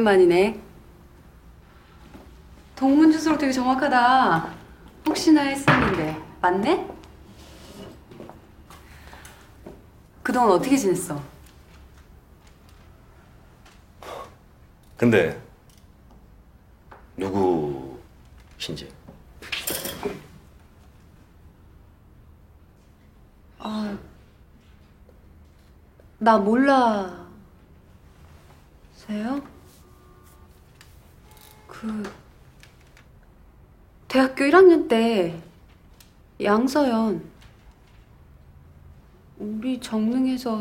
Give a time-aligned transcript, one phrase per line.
[0.00, 0.60] 오랜만이네.
[2.76, 4.54] 동문 주소로 되게 정확하다.
[5.06, 6.88] 혹시나 했었는데 맞네?
[10.22, 11.20] 그동안 어떻게 지냈어?
[14.96, 15.40] 근데
[17.16, 18.88] 누구신지
[26.22, 27.26] 나 몰라세요?
[31.66, 32.02] 그
[34.20, 35.34] 대학교 1학년 때
[36.42, 37.26] 양서연
[39.38, 40.60] 우리 정릉에서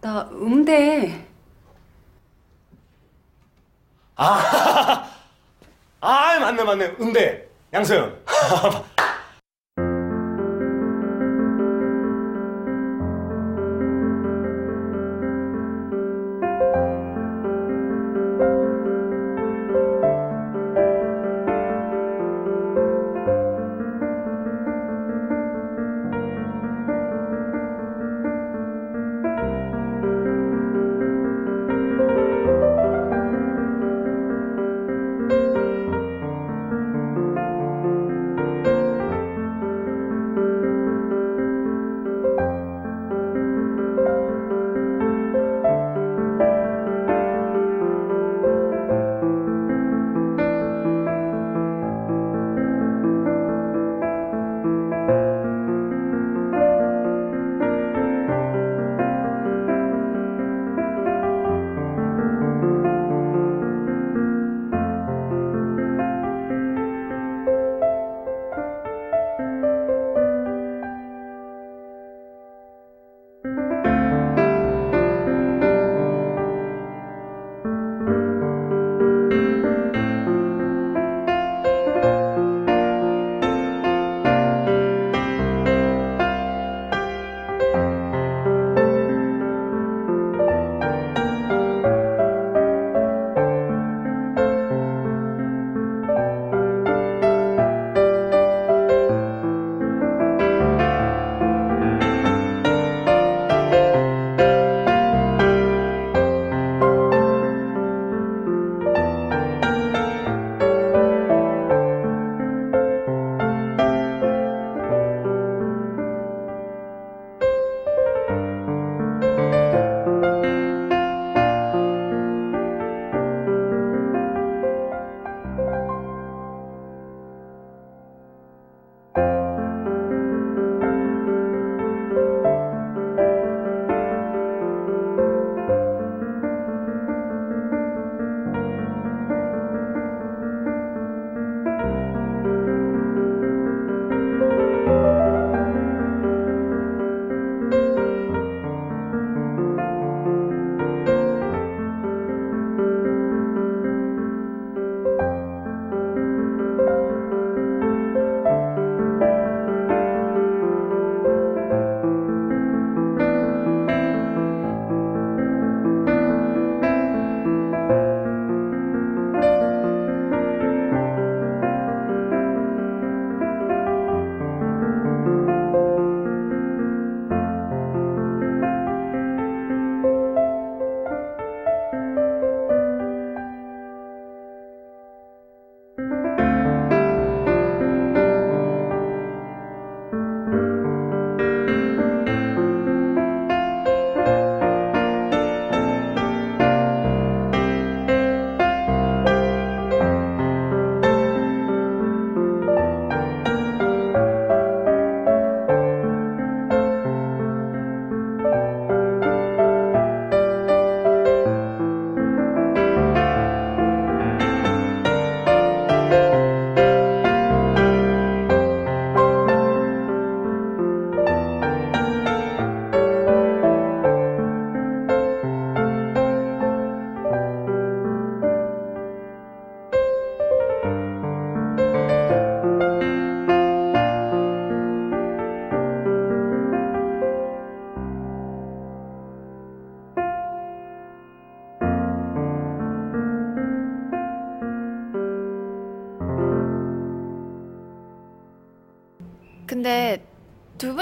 [0.00, 1.26] 나 음대.
[4.16, 5.10] 아
[6.40, 6.96] 맞네 맞네.
[6.98, 7.46] 음대.
[7.70, 8.24] 양서연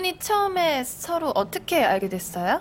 [0.03, 2.61] 분이 처음에 서로 어떻게 알게 됐어요?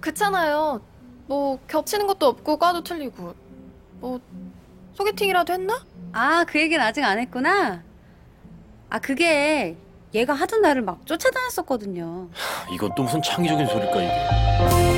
[0.00, 0.80] 그렇잖아요.
[1.26, 3.34] 뭐 겹치는 것도 없고 과도 틀리고
[4.00, 4.20] 뭐
[4.94, 5.84] 소개팅이라도 했나?
[6.12, 7.82] 아, 그 얘기는 아직 안 했구나.
[8.90, 9.76] 아, 그게
[10.12, 12.28] 얘가 하던 나를 막 쫓아다녔었거든요.
[12.72, 14.95] 이것도 무슨 창의적인 소릴까 이게?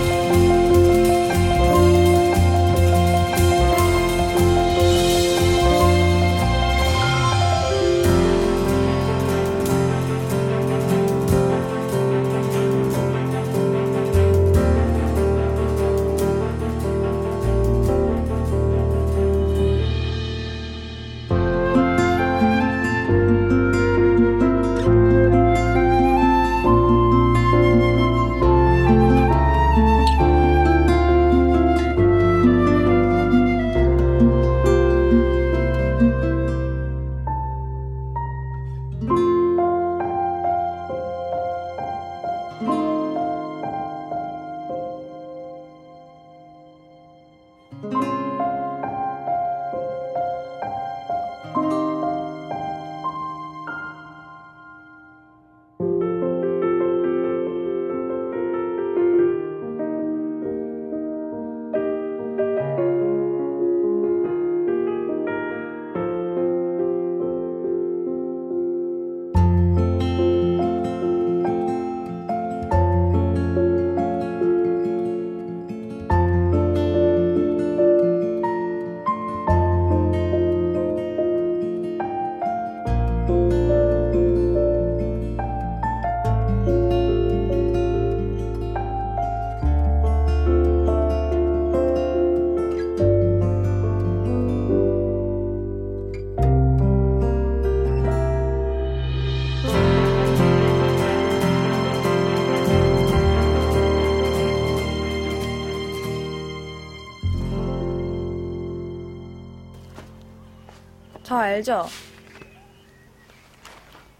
[111.48, 111.86] 알죠?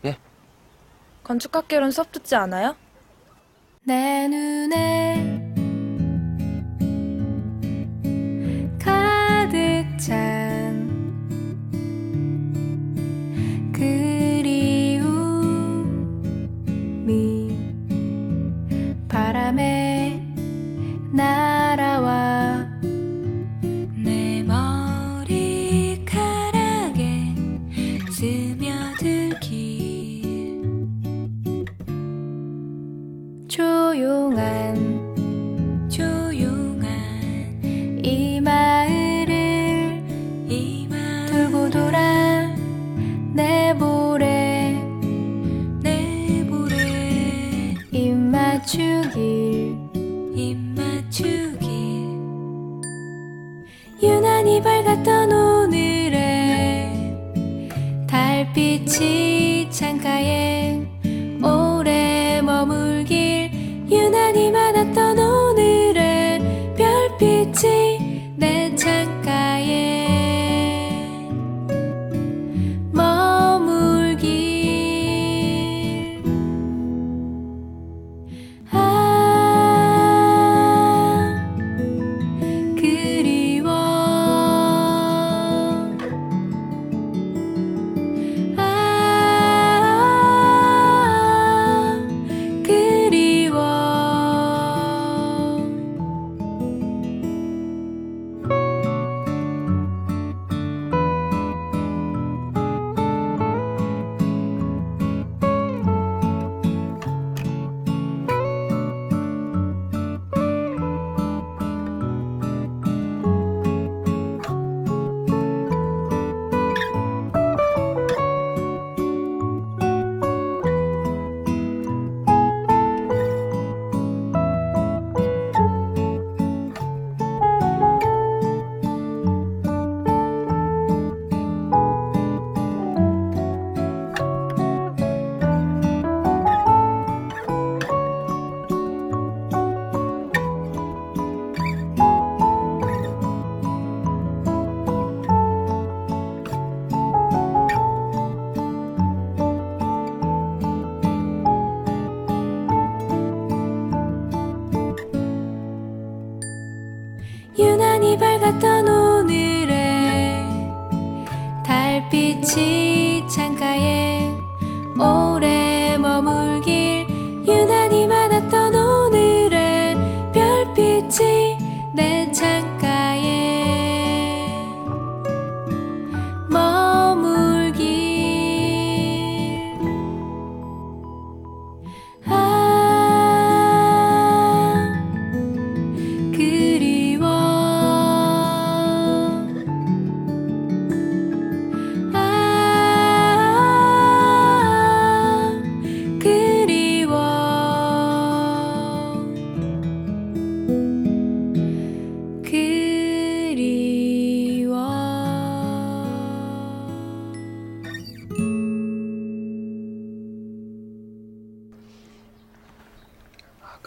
[0.05, 0.17] 예.
[1.25, 2.77] 건축학개론 수업 듣지 않아요?
[3.87, 4.48] 내 눈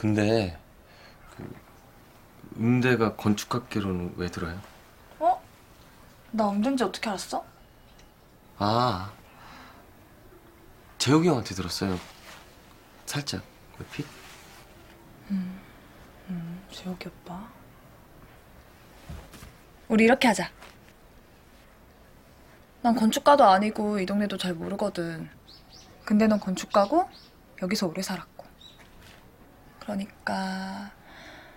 [0.02, 0.58] 근데
[1.38, 1.48] 그
[2.58, 4.60] 음대가 건축학개로는 왜 들어요?
[5.20, 5.40] 어?
[6.32, 7.46] 나 음대인지 어떻게 알았어?
[8.58, 9.14] 아
[10.98, 12.00] 재욱이 형한테 들었어요.
[13.06, 13.44] 살짝
[13.78, 14.08] 그 핏.
[16.72, 17.48] 재욱이 오빠.
[19.88, 20.50] 우리 이렇게 하자.
[22.82, 25.30] 난 건축가도 아니고 이 동네도 잘 모르거든.
[26.06, 27.08] 근데 넌 건축가고
[27.62, 28.31] 여기서 오래 살았고.
[29.82, 30.92] 그러니까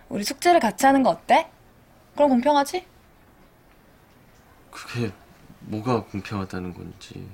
[0.09, 1.49] 우리 숙제를 같이 하는 거 어때?
[2.15, 2.87] 그럼 공평하지?
[4.71, 5.13] 그게
[5.61, 7.29] 뭐가 공평하다는 건지.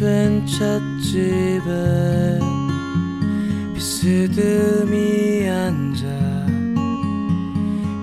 [0.00, 1.70] 오래된 찻집에
[3.74, 6.06] 비스듬히 앉아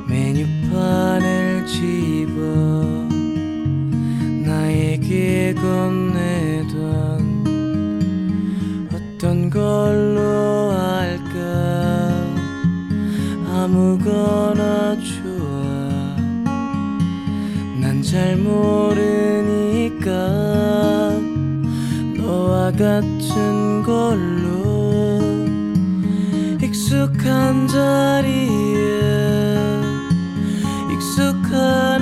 [0.08, 2.40] 메뉴판을 집어
[4.46, 6.78] 나에게 건네던
[8.94, 11.40] 어떤 걸로 할까?
[13.52, 16.16] 아무거나 좋아
[17.82, 19.37] 난 잘 모르
[22.78, 25.20] 같은 걸로
[26.62, 29.02] 익숙한 자리에
[30.94, 31.97] 익숙한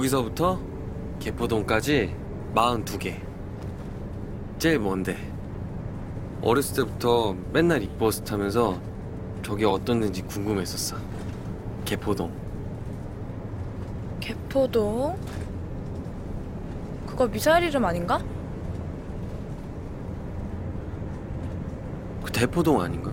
[0.00, 0.58] 여기서부터
[1.18, 2.16] 개포동까지
[2.54, 3.20] 42개.
[4.58, 5.14] 제일 먼데.
[6.40, 8.80] 어렸을 때부터 맨날 이버스 타면서
[9.42, 10.96] 저게 어떻는지 궁금했었어.
[11.84, 12.32] 개포동.
[14.20, 15.18] 개포동?
[17.06, 18.22] 그거 미사일 이름 아닌가?
[22.24, 23.12] 그 대포동 아닌가?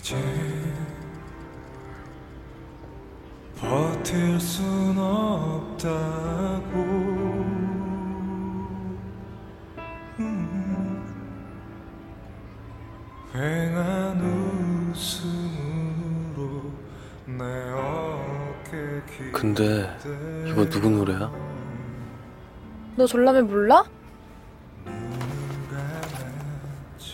[0.00, 0.16] 이제
[3.58, 6.74] 버틸 순 없다고
[10.18, 11.04] 음,
[13.34, 14.20] 횡한
[14.94, 16.62] 웃음으로
[17.26, 19.94] 내 어깨 근데
[20.48, 21.30] 이거 누구 노래야?
[22.96, 23.84] 너 졸라맨 몰라?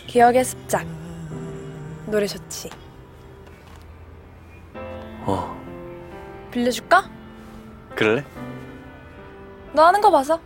[0.06, 0.86] 기억의 습작
[2.06, 2.70] 노래 좋지?
[5.26, 5.56] 어
[6.50, 7.10] 빌려줄까?
[7.94, 8.24] 그럴래?
[9.72, 10.40] 너 하는 거 봐서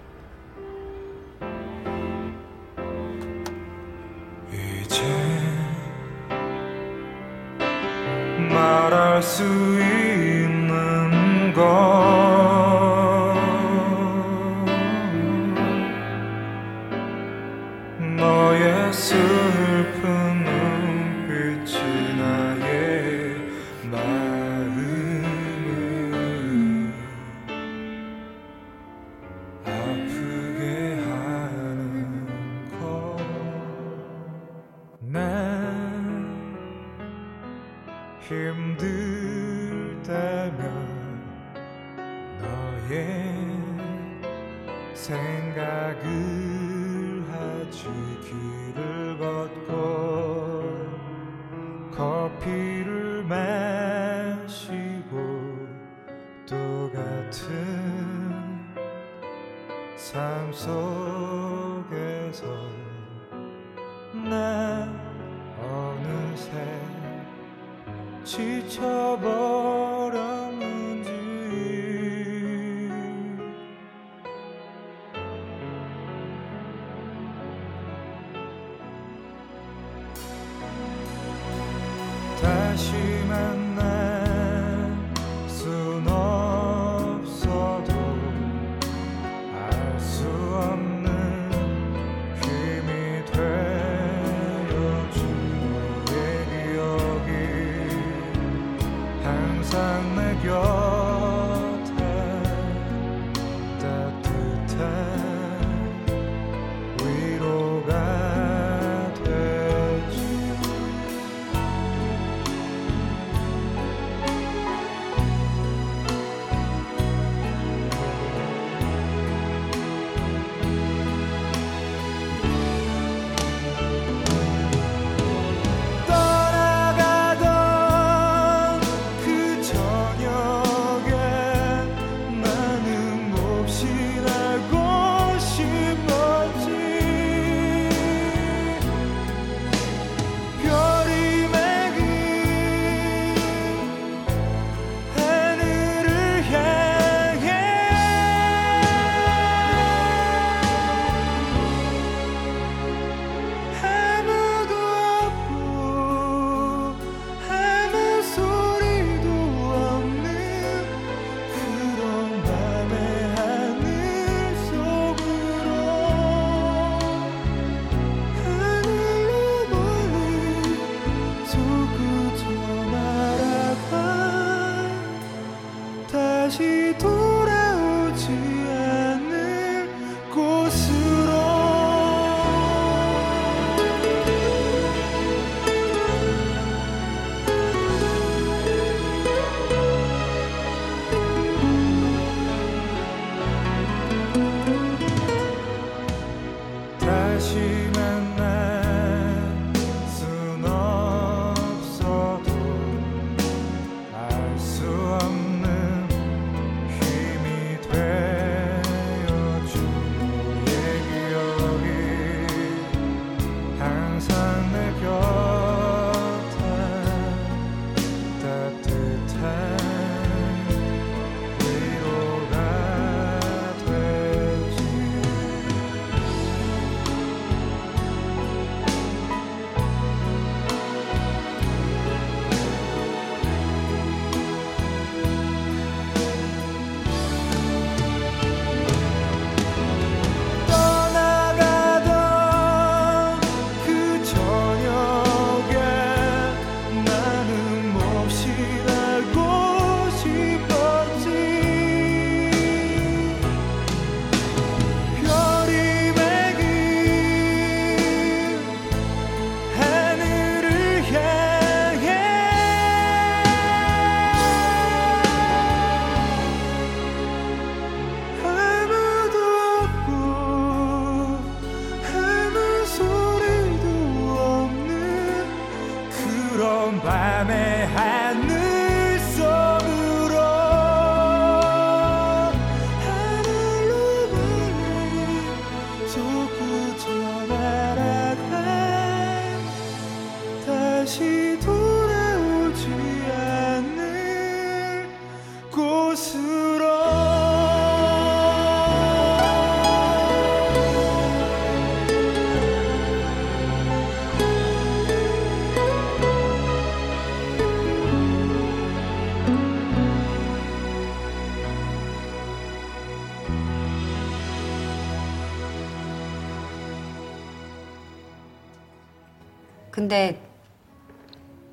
[320.01, 320.41] 근데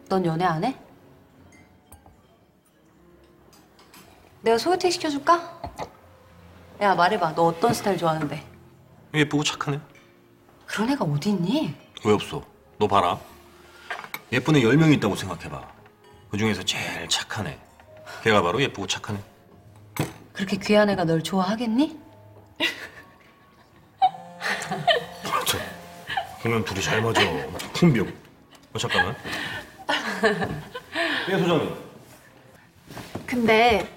[0.09, 0.75] 넌 연애 안 해?
[4.41, 5.61] 내가 소개팅 시켜줄까?
[6.81, 8.43] 야 말해봐 너 어떤 스타일 좋아하는데
[9.13, 9.79] 예쁘고 착하네.
[10.65, 11.73] 그런 애가 어디 있니?
[12.03, 12.43] 왜 없어?
[12.77, 13.17] 너 봐라.
[14.33, 15.65] 예쁜 애 10명 있다고 생각해봐.
[16.29, 17.57] 그 중에서 제일 착한 애.
[18.25, 20.05] 걔가 바로 예쁘고 착한 애.
[20.33, 21.97] 그렇게 귀한 애가 널 좋아하겠니?
[26.47, 27.21] 저, 보면 둘이 잘 맞아.
[27.73, 28.07] 풍병.
[28.73, 29.15] 어, 잠깐만.
[31.29, 31.75] 예, 소장님.
[33.25, 33.93] 근데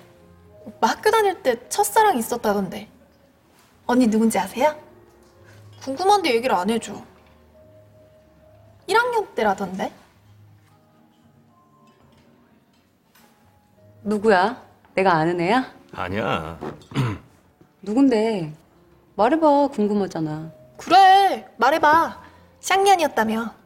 [0.65, 2.89] 오빠 학교 다닐 때 첫사랑 있었다던데.
[3.87, 4.77] 언니 누군지 아세요?
[5.83, 7.01] 궁금한데 얘기를 안 해줘.
[8.89, 9.93] 1학년 때라던데.
[14.03, 14.61] 누구야?
[14.95, 15.73] 내가 아는 애야?
[15.93, 16.59] 아니야.
[17.83, 18.53] 누군데?
[19.15, 21.47] 말해봐 궁금하잖아 그래.
[21.59, 22.30] 말해봐.
[22.61, 23.60] 쌍년이었다며.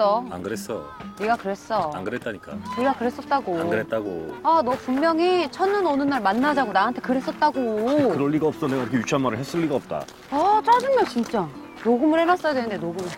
[0.00, 0.24] 그랬어.
[0.30, 0.90] 안 그랬어.
[1.18, 1.90] 네가 그랬어.
[1.94, 2.56] 안 그랬다니까.
[2.78, 3.60] 네가 그랬었다고.
[3.60, 4.34] 안 그랬다고.
[4.42, 8.08] 아, 너 분명히 첫눈 오는 날 만나자고 나한테 그랬었다고.
[8.12, 8.66] 그럴 리가 없어.
[8.66, 10.04] 내가 그렇게 유치한 말을 했을 리가 없다.
[10.30, 11.46] 아, 짜증나, 진짜.
[11.84, 13.10] 녹음을 해놨어야 되는데, 녹음을.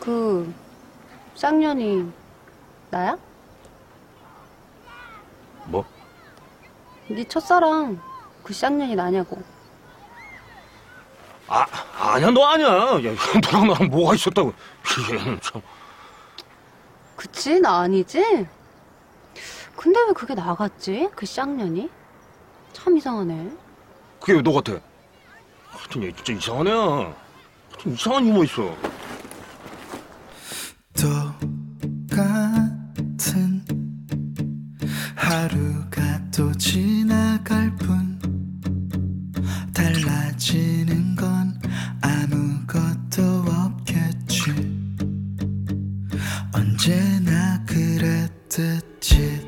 [0.00, 0.52] 그,
[1.36, 2.10] 쌍년이,
[2.90, 3.16] 나야?
[5.66, 5.84] 뭐?
[7.08, 8.00] 네 첫사랑,
[8.42, 9.40] 그 쌍년이 나냐고.
[11.54, 11.66] 아,
[12.14, 12.66] 아니야, 너 아니야.
[12.68, 13.14] 야,
[13.52, 14.54] 너랑 나랑 뭐가 있었다고.
[15.12, 15.60] 얘는 참.
[17.16, 18.46] 그치, 나 아니지?
[19.76, 21.10] 근데 왜 그게 나갔지?
[21.14, 21.90] 그 쌍년이?
[22.72, 23.50] 참 이상하네.
[24.20, 24.72] 그게 왜 너 같아?
[25.68, 26.76] 하여튼 얘 진짜 이상한 애야.
[26.76, 28.74] 하여튼 이상한 유머 있어.
[32.08, 33.64] 똑같은
[35.16, 38.11] 하루가 또 지나갈 뿐
[39.92, 41.60] 달라지는 건
[42.00, 44.50] 아무것도 없겠지.
[46.52, 49.40] 언제나 그랬듯이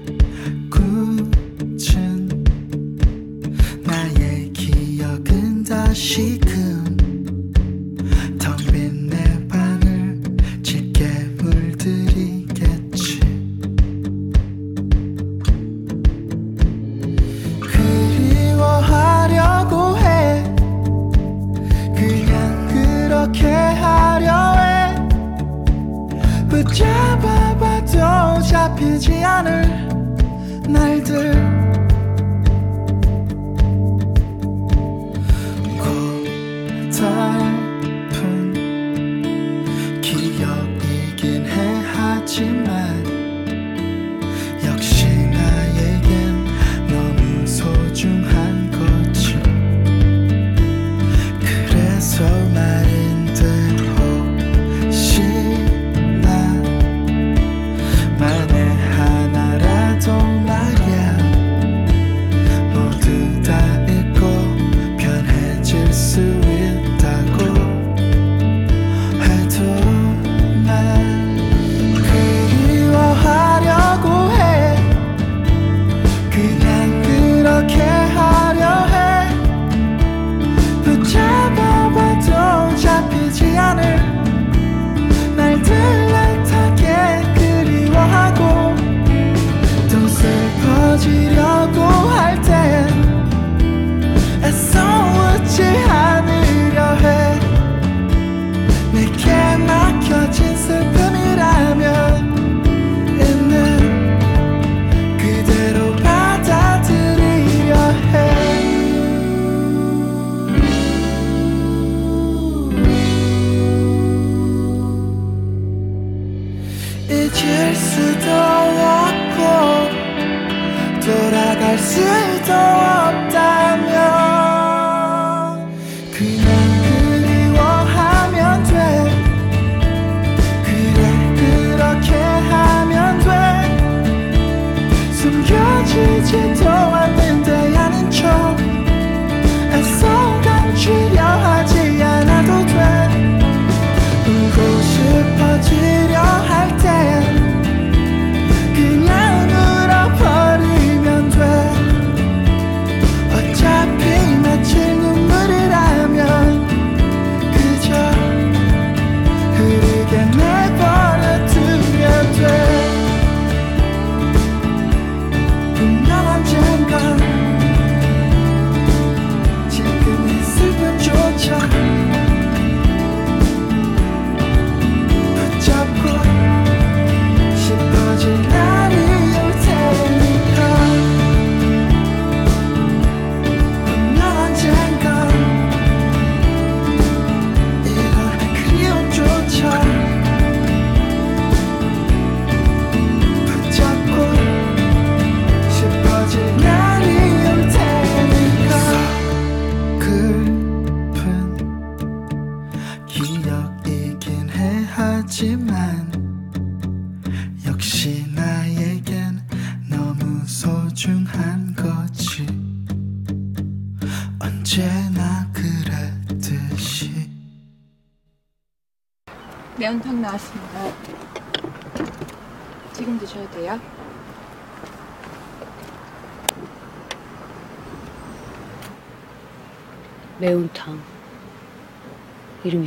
[0.71, 2.45] 굳은
[3.85, 6.64] 나의 기억은 다시금
[26.65, 29.69] 붙잡아봐도 잡히지 않을
[30.69, 31.64] 날들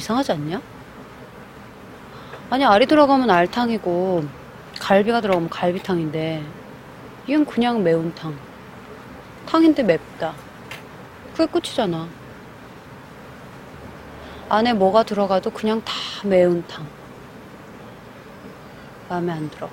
[0.08, 0.62] 이상하지 않냐?
[2.50, 4.24] 아니 알이 들어가면 알탕이고
[4.80, 6.46] 갈비가 들어가면 갈비탕인데
[7.28, 8.38] 이건 그냥 매운탕.
[9.46, 10.34] 탕인데 맵다.
[11.36, 12.08] 그게 끝이잖아.
[14.48, 15.94] 안에 뭐가 들어가도 그냥 다
[16.24, 16.88] 매운탕.
[19.10, 19.70] 마음에 안 들어.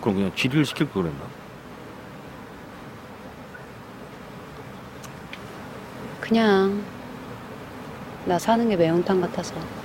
[0.00, 1.20] 그럼 그냥 질의를 시킬 걸 그랬나?
[6.22, 6.95] 그냥
[8.26, 9.75] 나 사는 게 매운탕 같아서.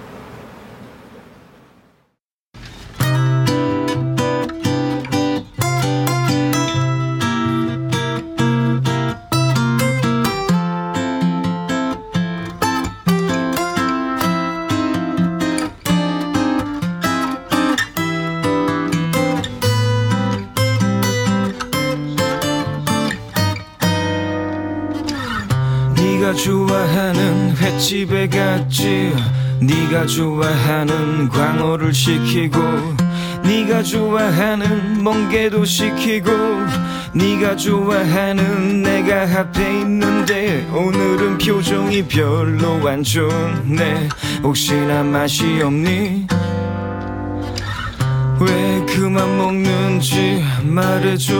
[27.91, 29.13] 집에 갔지.
[29.59, 32.57] 네가 좋아하는 광어를 시키고
[33.43, 36.31] 네가 좋아하는 멍게도 시키고
[37.13, 44.07] 네가 좋아하는 내가 앞에 있는데 오늘은 표정이 별로 안 좋네.
[44.41, 46.27] 혹시나 맛이 없니?
[48.39, 51.33] 왜 그만 먹는지 말해줘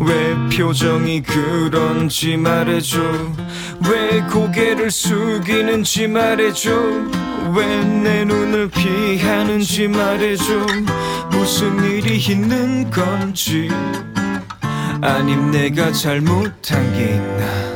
[0.00, 3.00] 왜 표정이 그런지 말해줘.
[3.90, 6.70] 왜 고개를 숙이는지 말해줘.
[7.54, 10.66] 왜 내 눈을 피하는지 말해줘.
[11.30, 13.68] 무슨 일이 있는 건지.
[15.02, 17.67] 아님 내가 잘못한 게 있나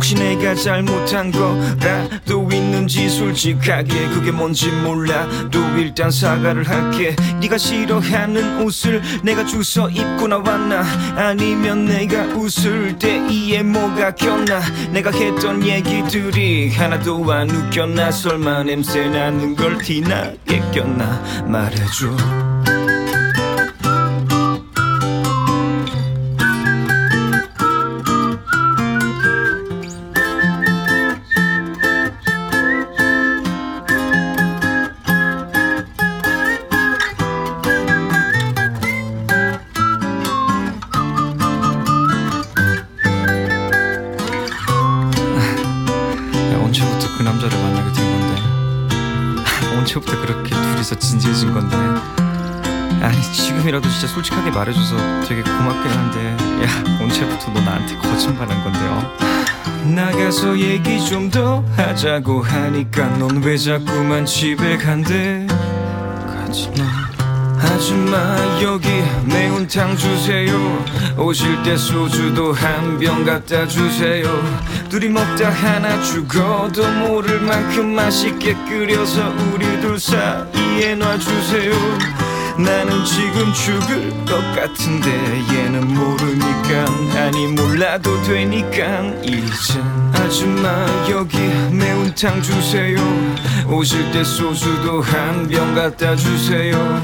[0.00, 7.14] 혹시 내가 잘못한 거라도 있는지 솔직하게 그게 뭔지 몰라도 일단 사과를 할게.
[7.38, 10.84] 네가 싫어하는 옷을 내가 주워 입고 나왔나?
[11.16, 14.62] 아니면 내가 웃을 때 이에 뭐가 꼈나?
[14.90, 18.10] 내가 했던 얘기들이 하나도 안 웃겼나?
[18.10, 21.44] 설마 냄새 나는 걸 티나게 꼈나?
[21.44, 22.79] 말해줘
[47.20, 49.76] 그 남자를 만나게 된 건데?
[49.76, 51.76] 언제부터 그렇게 둘이서 진지해진 건데?
[53.02, 54.96] 아니 지금이라도 진짜 솔직하게 말해줘서
[55.28, 59.16] 되게 고맙긴 한데 야 언제부터 너 나한테 거짓말한 건데요?
[59.94, 65.46] 나가서 얘기 좀 더 하자고 하니까 넌 왜 자꾸만 집에 간대?
[66.26, 67.09] 가지마
[67.62, 68.88] 아줌마 여기
[69.24, 70.84] 매운탕 주세요.
[71.18, 74.24] 오실 때 소주도 한 병 갖다 주세요.
[74.88, 81.72] 둘이 먹다 하나 죽어도 모를 만큼 맛있게 끓여서 우리 둘 사이에 놔주세요.
[82.58, 85.10] 나는 지금 죽을 것 같은데
[85.54, 87.20] 얘는 모르니까.
[87.20, 89.02] 아니 몰라도 되니까.
[89.22, 89.82] 이젠
[90.14, 90.68] 아줌마
[91.10, 91.38] 여기
[91.72, 92.96] 매운탕 주세요.
[93.68, 97.00] 오실 때 소주도 한 병 갖다 주세요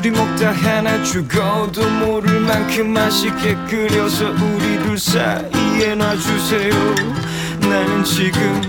[0.00, 6.72] 둘이 먹다 하나 죽어도 모를 만큼 맛있게 끓여서 우리 둘 사이에 놔주세요.
[7.60, 8.62] 나는 지금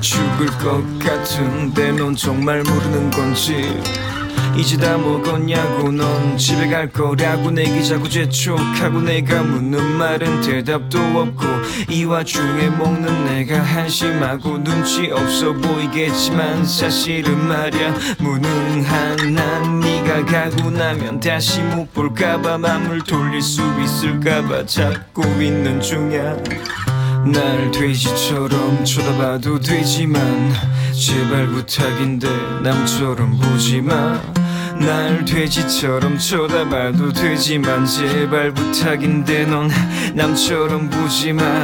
[0.00, 3.78] 죽을 것 같은데 넌 정말 모르는 건지
[4.58, 11.46] 이제 다 먹었냐고 넌 집에 갈 거라고 내기 자꾸 재촉하고 내가 묻는 말은 대답도 없고
[11.88, 17.94] 이 와중에 먹는 내가 한심하고 눈치 없어 보이겠지만 사실은 말야.
[18.18, 26.36] 무능한 난 네가 가고 나면 다시 못 볼까봐 맘을 돌릴 수 있을까봐 찾고 있는 중이야.
[27.32, 30.52] 날 돼지처럼 쳐다봐도 되지만
[30.92, 32.28] 제발 부탁인데
[32.62, 34.20] 남처럼 보지마
[34.80, 39.68] 날 돼지처럼 쳐다봐도 되지만 제발 부탁인데 넌
[40.14, 41.62] 남처럼 보지마.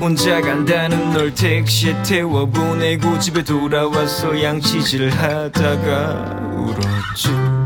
[0.00, 7.65] 혼자 간다는 널 택시에 태워 보내고 집에 돌아와서 양치질 하다가 울었지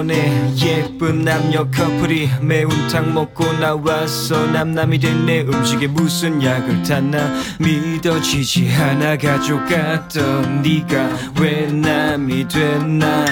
[0.00, 7.18] 때문에 예쁜 남녀 커플이 매운탕 먹고 나왔어 남남이 된 내 음식에 무슨 약을 탔나
[7.58, 11.08] 믿어지지 않아 가져갔던 네가
[11.40, 13.24] 왜 남이 됐나?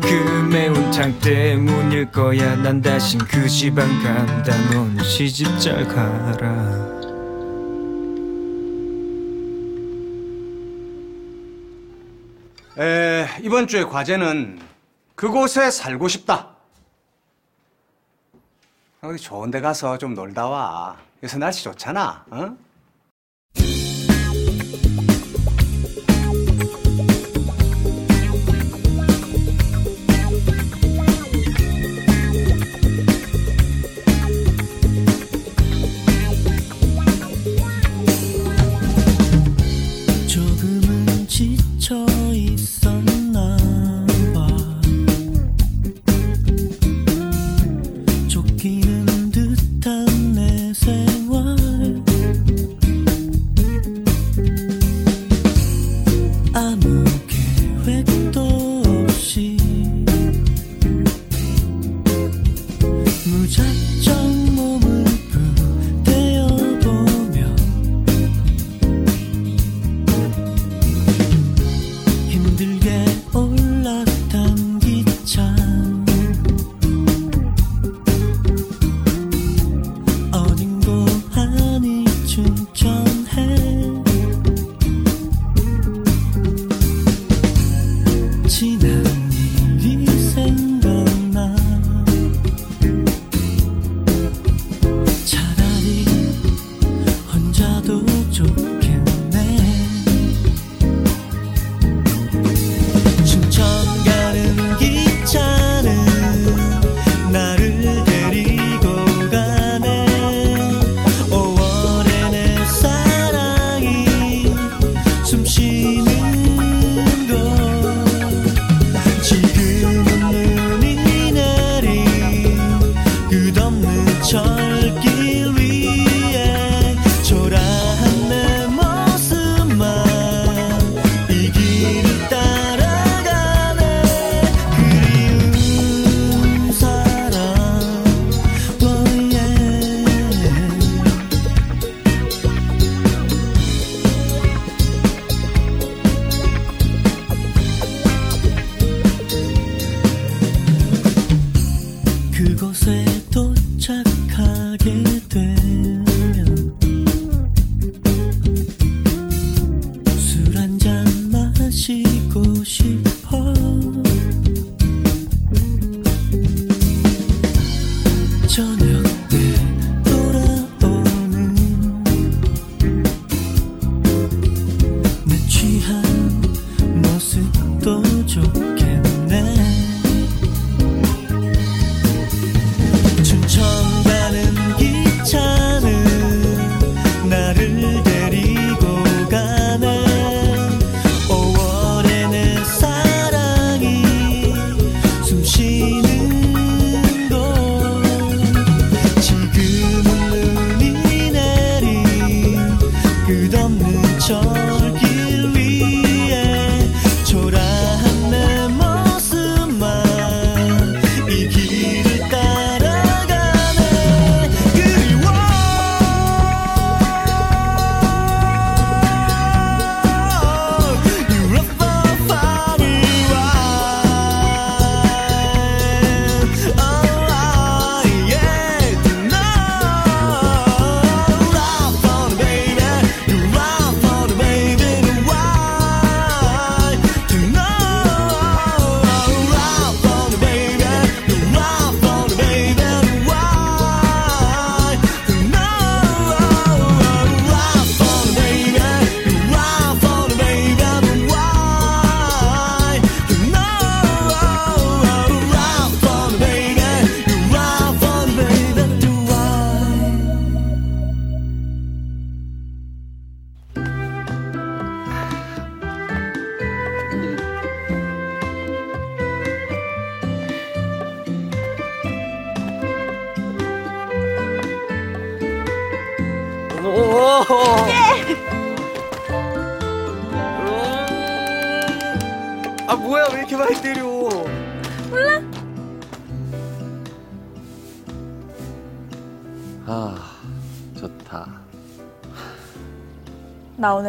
[0.00, 2.56] 그 매운탕 때문일 거야.
[2.56, 4.52] 난 다신 그 지방 간다.
[4.72, 6.90] 넌 시집 잘 가라.
[12.78, 14.69] 에, 이번 주의 과제는
[15.20, 16.48] 그곳에 살고 싶다.
[19.02, 20.96] 어디 좋은 데 가서 좀 놀다 와.
[21.22, 22.24] 요새 날씨 좋잖아.
[22.30, 22.56] 어?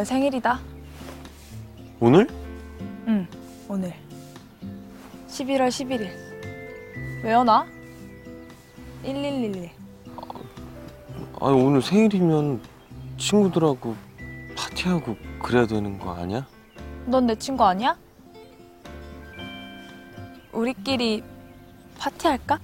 [0.02, 0.60] 오늘 생일이다.
[2.00, 2.28] 오늘?
[3.08, 3.28] 응,
[3.70, 3.94] 오늘.
[5.28, 6.10] 11월 11일.
[7.24, 7.68] 왜요나?
[9.04, 9.70] 1111.
[11.40, 12.62] 아니 오늘 생일이면
[13.20, 13.96] 친구들하고
[14.58, 16.48] 파티하고 그래야 되는 거 아니야?
[17.06, 17.96] 넌 내 친구 아니야?
[20.52, 21.24] 우리끼리
[22.00, 22.60] 파티할까?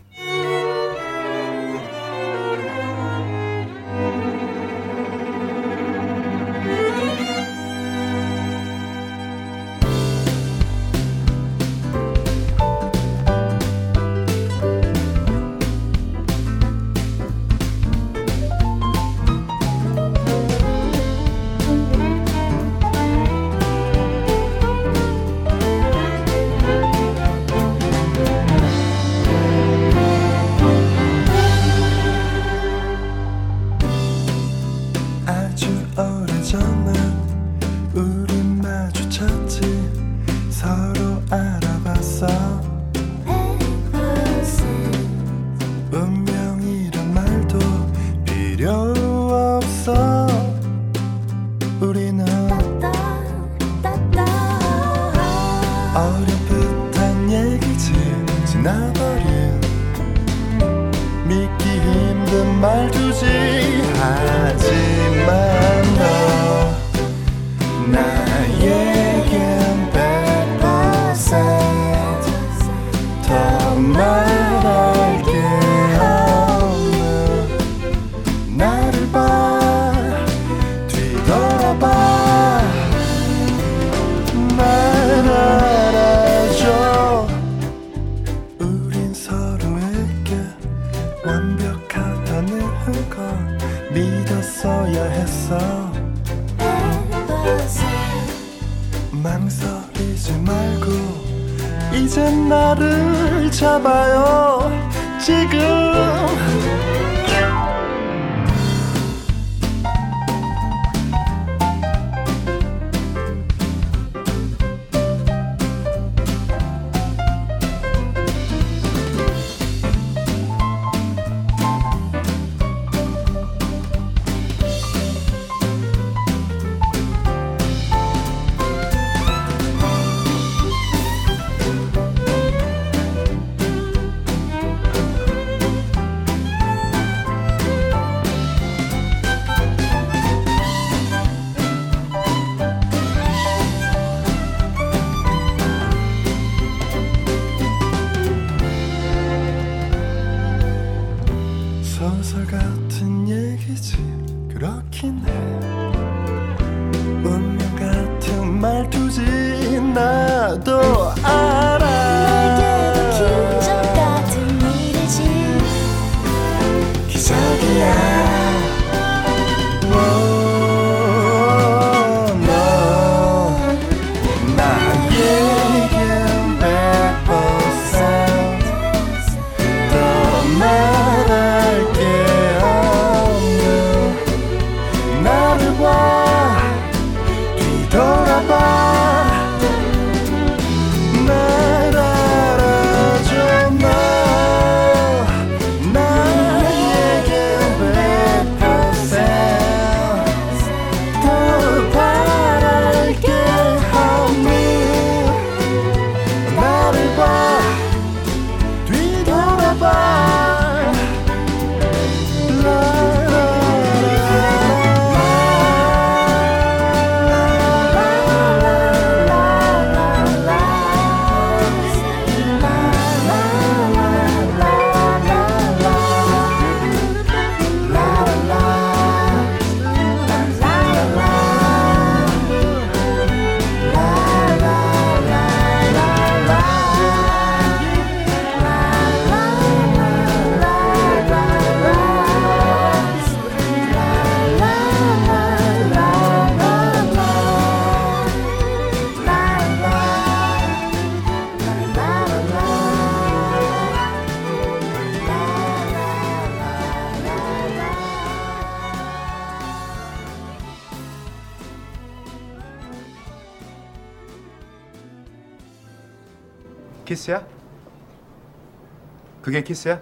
[269.58, 270.00] 그게 키스야?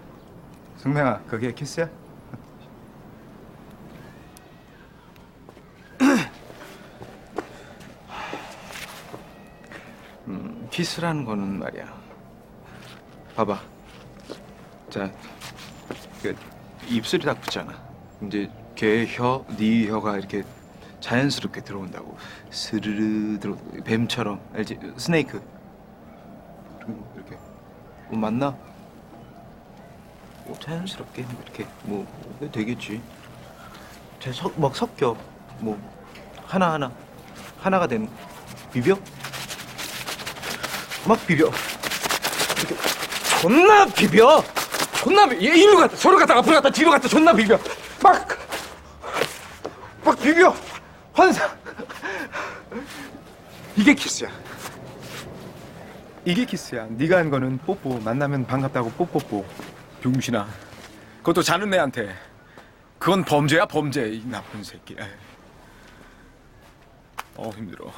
[0.76, 1.89] 승명아, 그게 키스야?
[10.28, 11.86] 음, 키스라는 거는 말이야.
[13.38, 13.62] 봐봐.
[14.89, 15.10] 자,
[16.22, 16.36] 그
[16.89, 17.74] 입술이 딱 붙잖아.
[18.24, 20.43] 이제 걔 혀, 네 혀가 이렇게
[20.99, 22.18] 자연스럽게 들어온다고.
[22.49, 24.80] 스르르 들어 뱀처럼 알지?
[24.97, 25.41] snake.
[27.16, 27.36] 이렇게.
[28.10, 28.74] 어, 맞나?
[30.45, 32.07] 뭐 자연스럽게 뭐 이렇게 뭐
[32.51, 33.01] 되겠지.
[34.57, 35.15] 막 섞여.
[35.59, 35.79] 뭐
[36.45, 36.91] 하나 하나
[37.59, 38.09] 하나가 되는
[38.71, 38.97] 비벼.
[41.07, 41.45] 막 비벼.
[42.57, 42.75] 이렇게
[43.41, 44.43] 존나 비벼.
[44.97, 45.35] 존나 비.
[45.47, 47.59] 얘 일로 갔다 저로 갔다 앞으로 갔다 뒤로 갔다 존나 비벼.
[48.01, 48.27] 막.
[50.03, 50.55] 막 비벼.
[51.13, 51.49] 환상.
[53.75, 54.29] 이게 키스야.
[56.23, 56.87] 이게 키스야.
[56.89, 57.99] 네가 한 거는 뽀뽀.
[57.99, 59.45] 만나면 반갑다고 뽀뽀뽀.
[60.06, 60.47] 병신아.
[61.18, 62.16] 그것도 자는 애한테.
[62.99, 64.08] 그건 범죄야 범죄.
[64.08, 64.95] 이 나쁜 새끼.
[67.36, 67.91] 어 힘들어.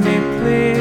[0.00, 0.79] Me, please?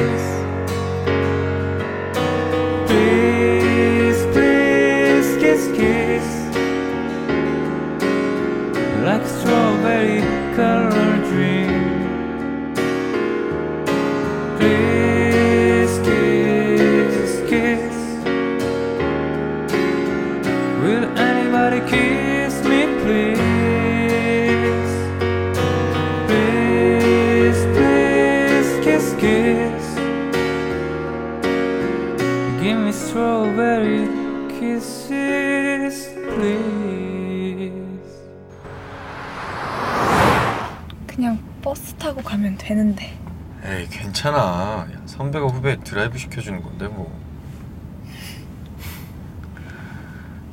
[46.20, 47.18] 시켜주는 건데 뭐.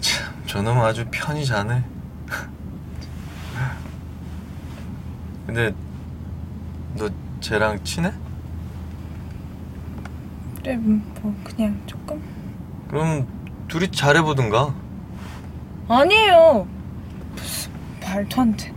[0.00, 1.84] 참 저놈 아주 편히 자네.
[5.46, 5.74] 근데
[6.96, 7.08] 너
[7.40, 8.12] 쟤랑 친해?
[10.62, 12.22] 그래 뭐 그냥 조금
[12.88, 13.26] 그럼
[13.68, 14.74] 둘이 잘해보든가.
[15.88, 16.66] 아니에요
[17.34, 18.72] 무슨 말도 안돼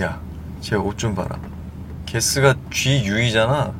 [0.00, 0.20] 야,
[0.60, 1.38] 쟤 옷 좀 봐라.
[2.06, 3.72] 게스가 G U이잖아.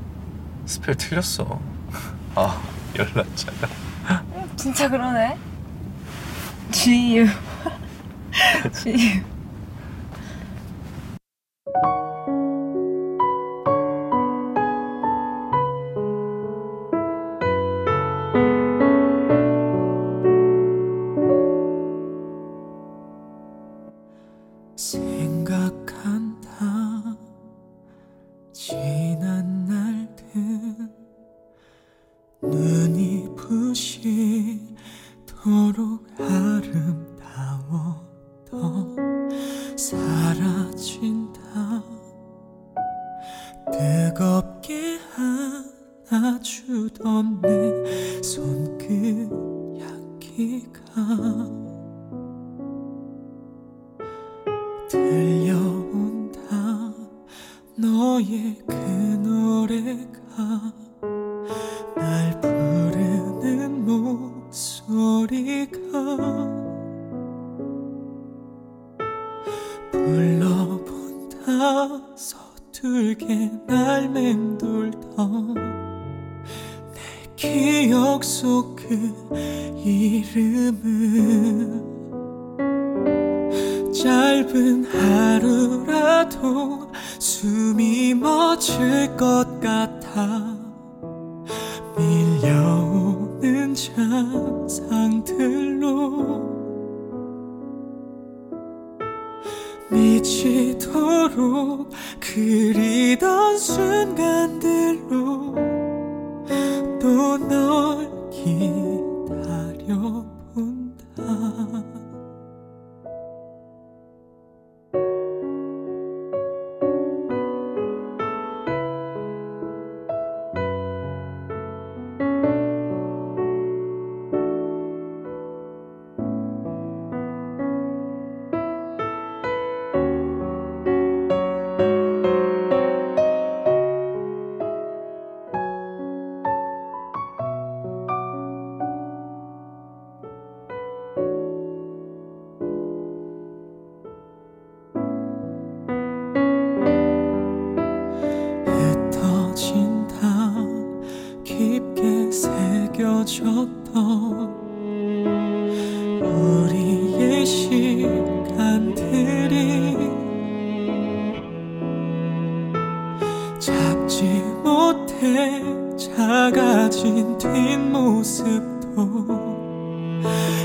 [0.67, 1.61] 스펠 틀렸어.
[2.35, 2.63] 아,
[2.97, 3.69] 열났잖아.
[4.57, 5.37] 진짜 그러네
[6.71, 7.27] 지유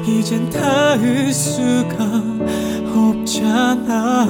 [0.06, 1.98] 이젠 닿을 수가
[2.96, 4.26] 없잖아.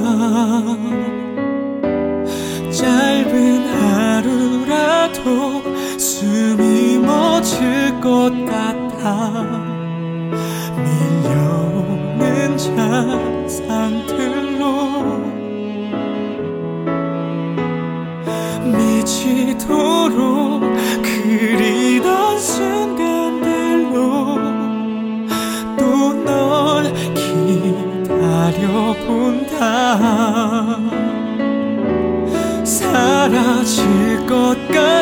[2.70, 5.62] 짧은 하루라도
[5.98, 9.42] 숨이 멎을 것 같아.
[10.76, 14.18] 밀려오는 잔상들로
[18.76, 20.27] 미치도록
[32.64, 34.97] 사라질 것 같던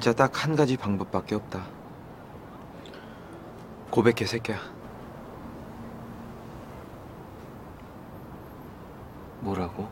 [0.00, 1.66] 진짜 딱 한 가지 방법밖에 없다.
[3.90, 4.56] 고백해 새끼야.
[9.40, 9.88] 뭐라고?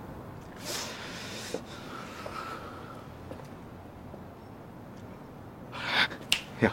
[6.64, 6.70] 야,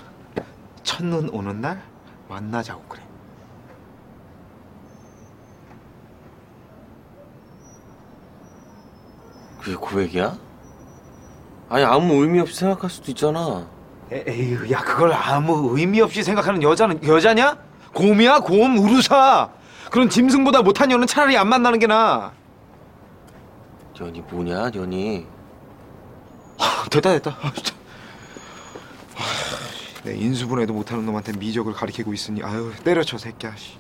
[0.84, 1.82] 첫눈 오는 날
[2.30, 3.04] 만나자고 그래.
[9.60, 10.53] 그게 고백이야?
[11.74, 13.66] 아니 아무 의미 없이 생각할 수도 있잖아.
[14.12, 17.58] 에휴, 야 그걸 아무 의미 없이 생각하는 여자는 여자냐?
[17.96, 19.50] 곰이야 곰 우루사.
[19.90, 22.32] 그런 짐승보다 못한 년은 차라리 안 만나는 게 나아.
[24.00, 25.26] 년이 뭐냐 년이.
[26.60, 27.38] 아, 됐다 됐다.
[27.42, 27.74] 아, 진짜.
[29.16, 29.24] 아,
[30.04, 33.56] 내 인수분해도 못하는 놈한테 미적을 가리키고 있으니 아유 때려쳐 새끼야.
[33.56, 33.78] 씨.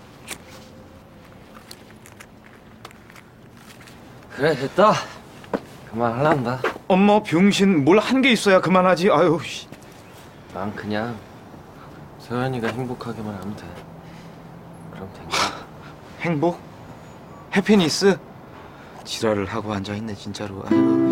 [4.35, 4.93] 그래 됐다.
[5.91, 6.72] 그만할란다.
[6.93, 9.09] 엄마 병신 뭘 한 게 있어야 그만하지.
[9.11, 9.39] 아유.
[9.43, 9.67] 씨.
[10.53, 11.15] 난 그냥
[12.19, 13.65] 서연이가 행복하게만 하면 돼.
[14.91, 15.65] 그럼 된 거야.
[16.21, 16.59] 행복?
[17.55, 18.17] 해피니스?
[19.03, 20.63] 지랄을 하고 앉아 있네 진짜로.
[20.71, 21.02] 아유.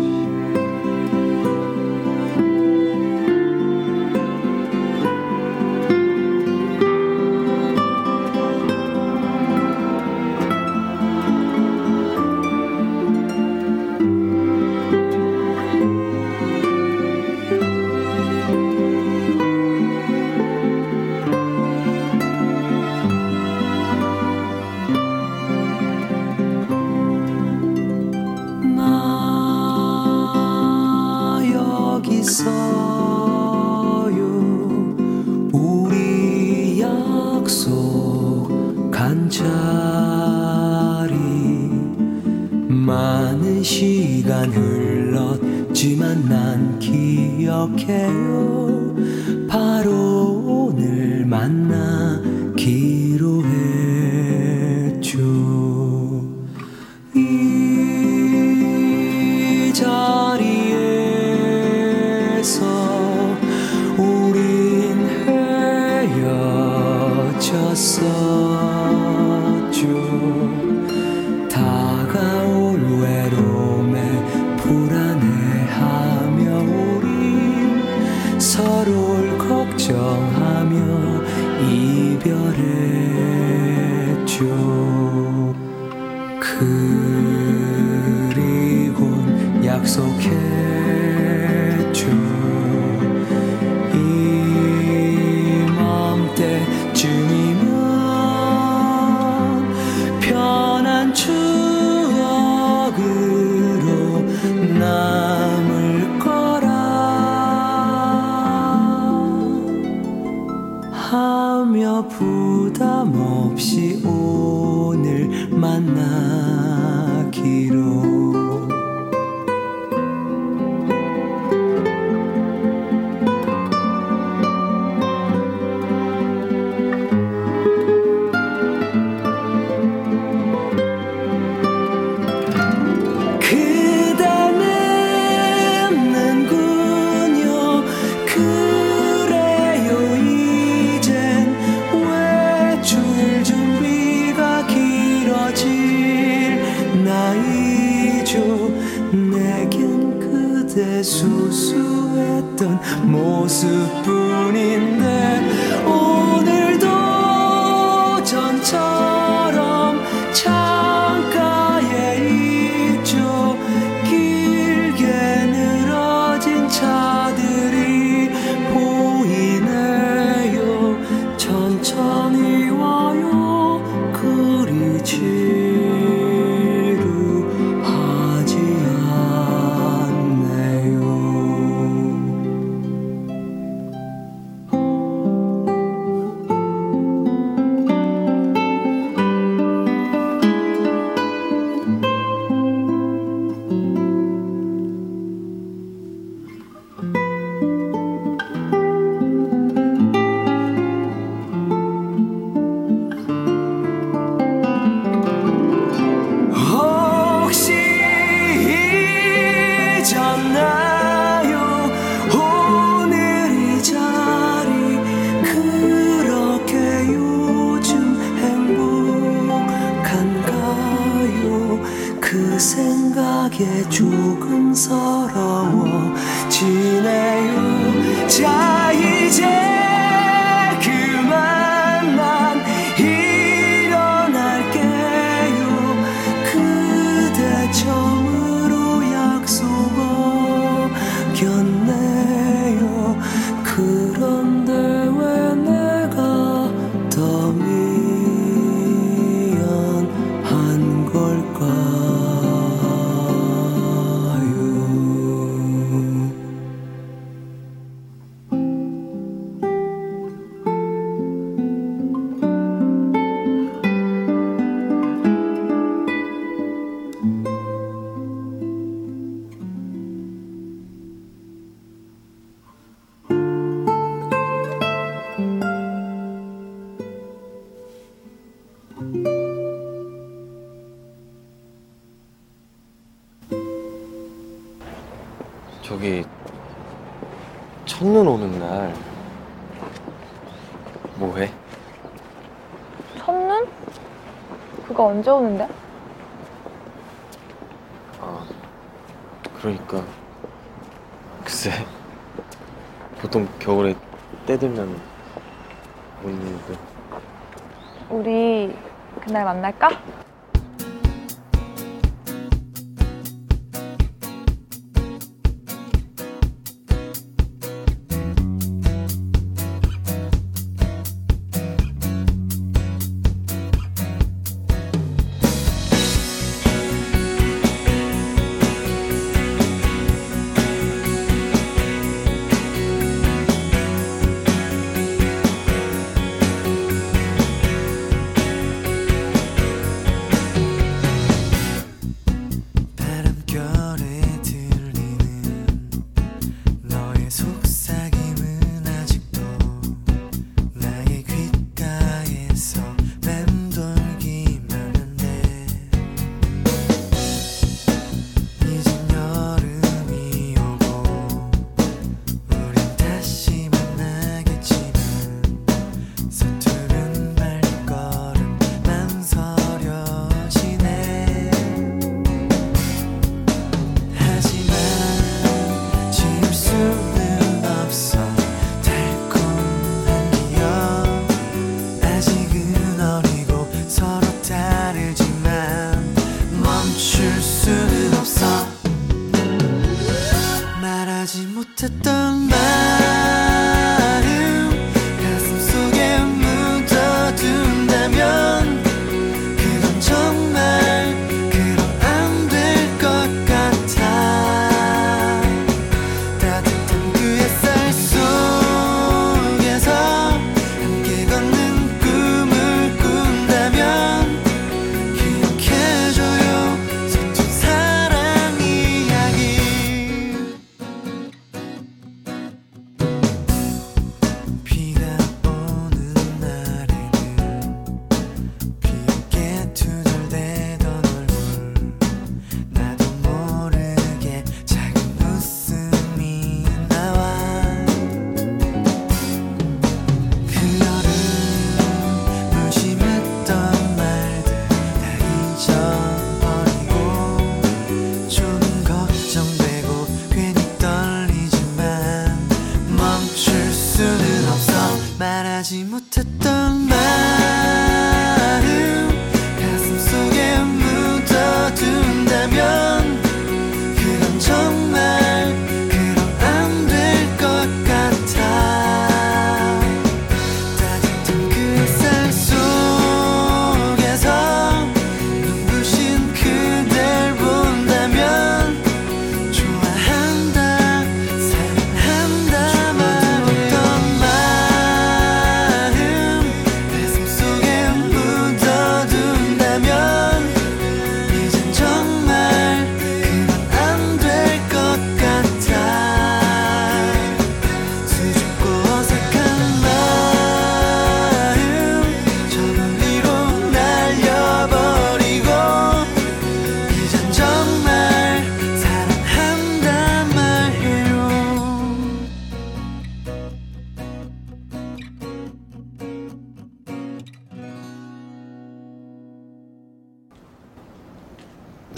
[295.32, 295.71] 쪄오는데?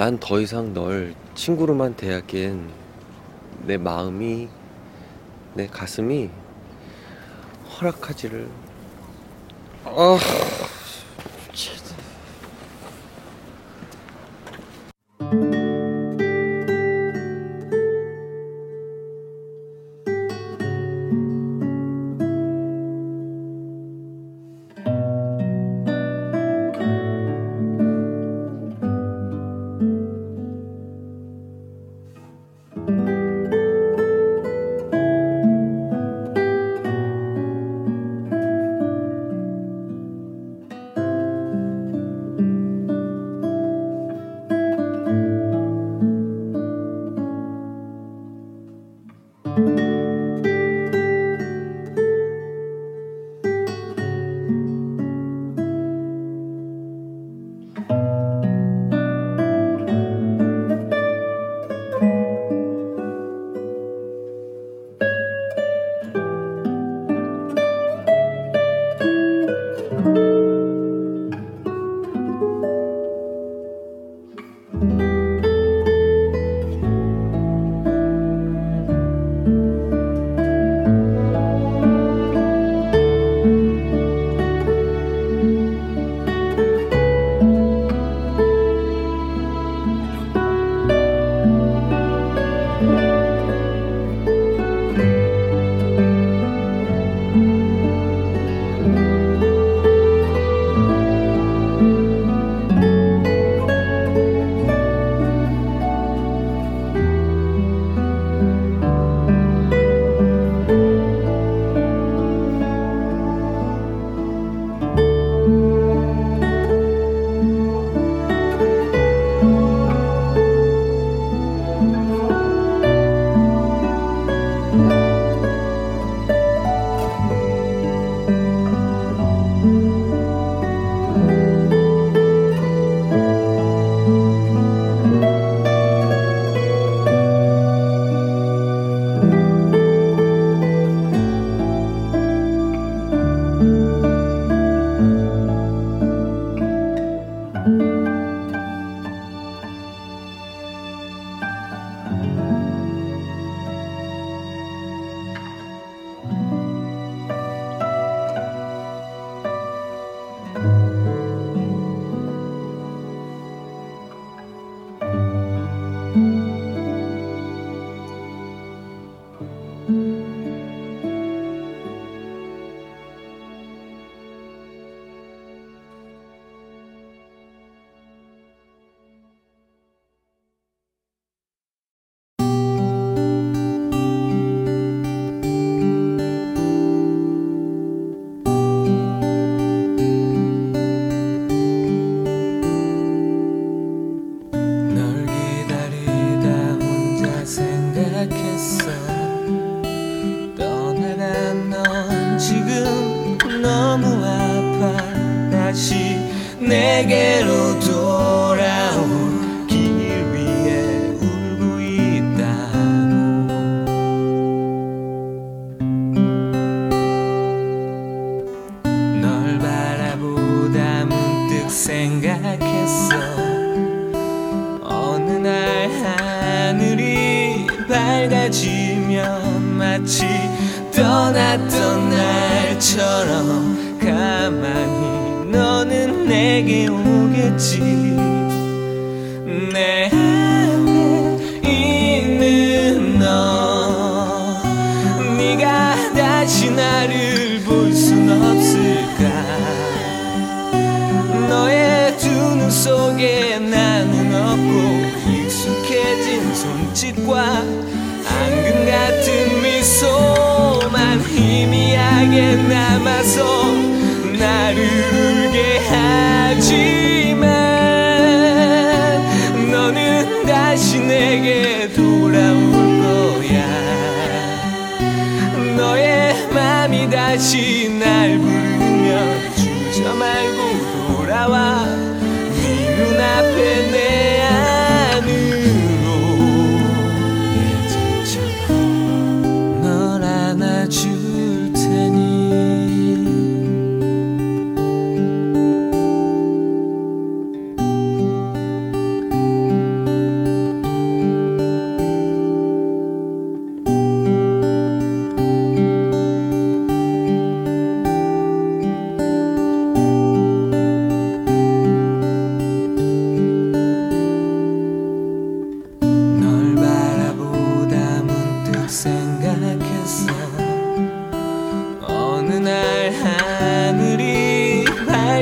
[0.04, 2.68] 난 더 이상 널 친구로만 대하기엔
[3.62, 4.50] 내 마음이
[5.54, 6.28] 내 가슴이
[7.80, 8.46] 허락하지를.
[9.86, 10.18] 아.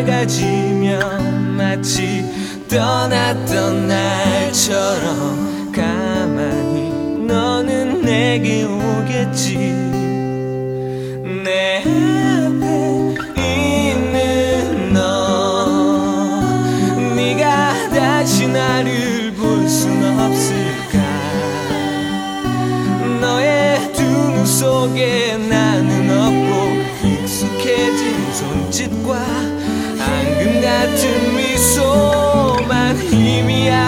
[0.05, 2.25] 가지면 마치
[2.69, 6.91] 떠났던 날처럼 가만히
[7.27, 10.02] 너는 내게 오겠지.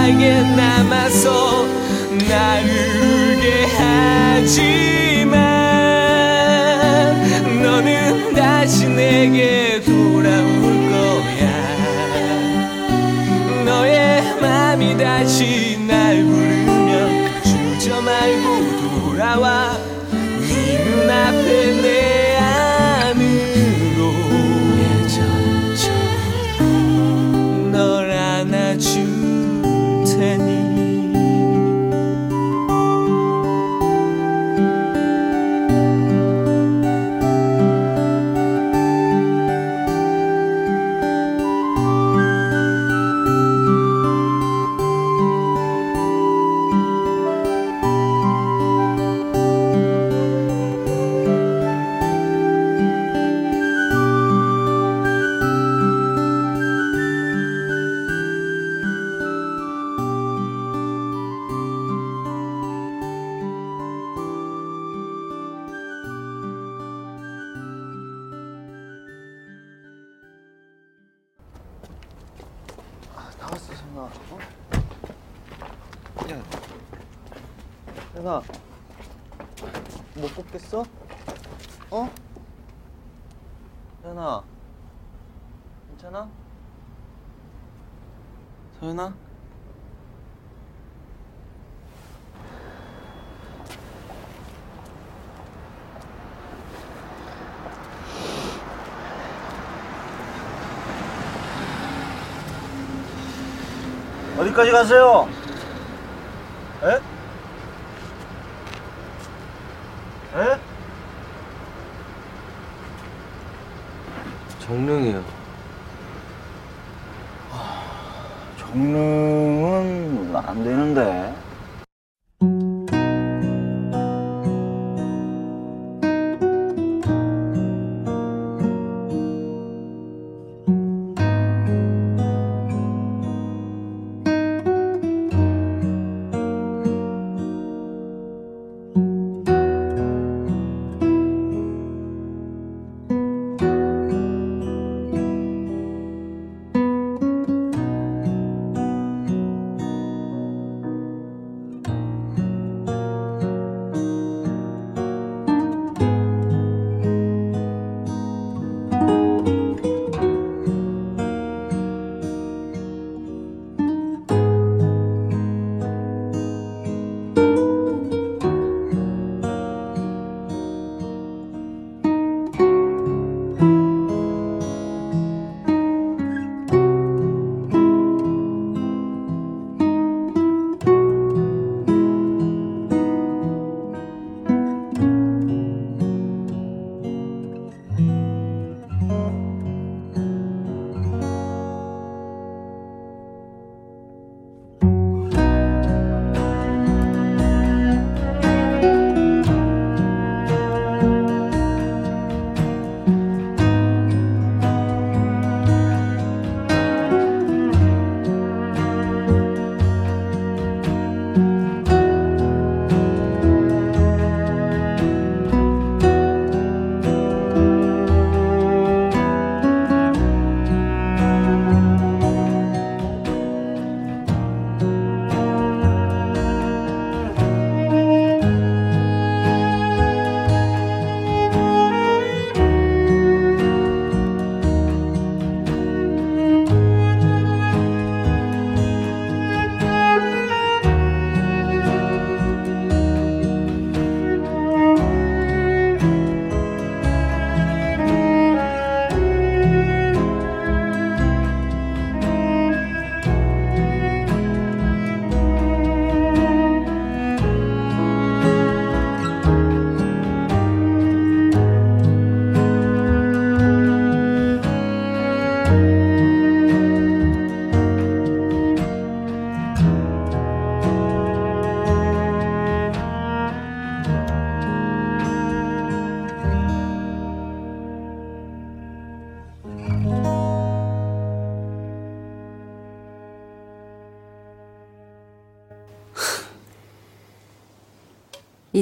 [0.05, 1.65] 나에게 남아서
[2.29, 2.69] 나를
[3.01, 5.33] 울게 하지만
[7.63, 10.61] 너는 다시 내게 돌아올
[10.91, 11.51] 거야.
[13.65, 19.74] 너의 마음이 다시 날 부르면 주저 말고 돌아와.
[104.55, 105.29] 어디까지 가세요?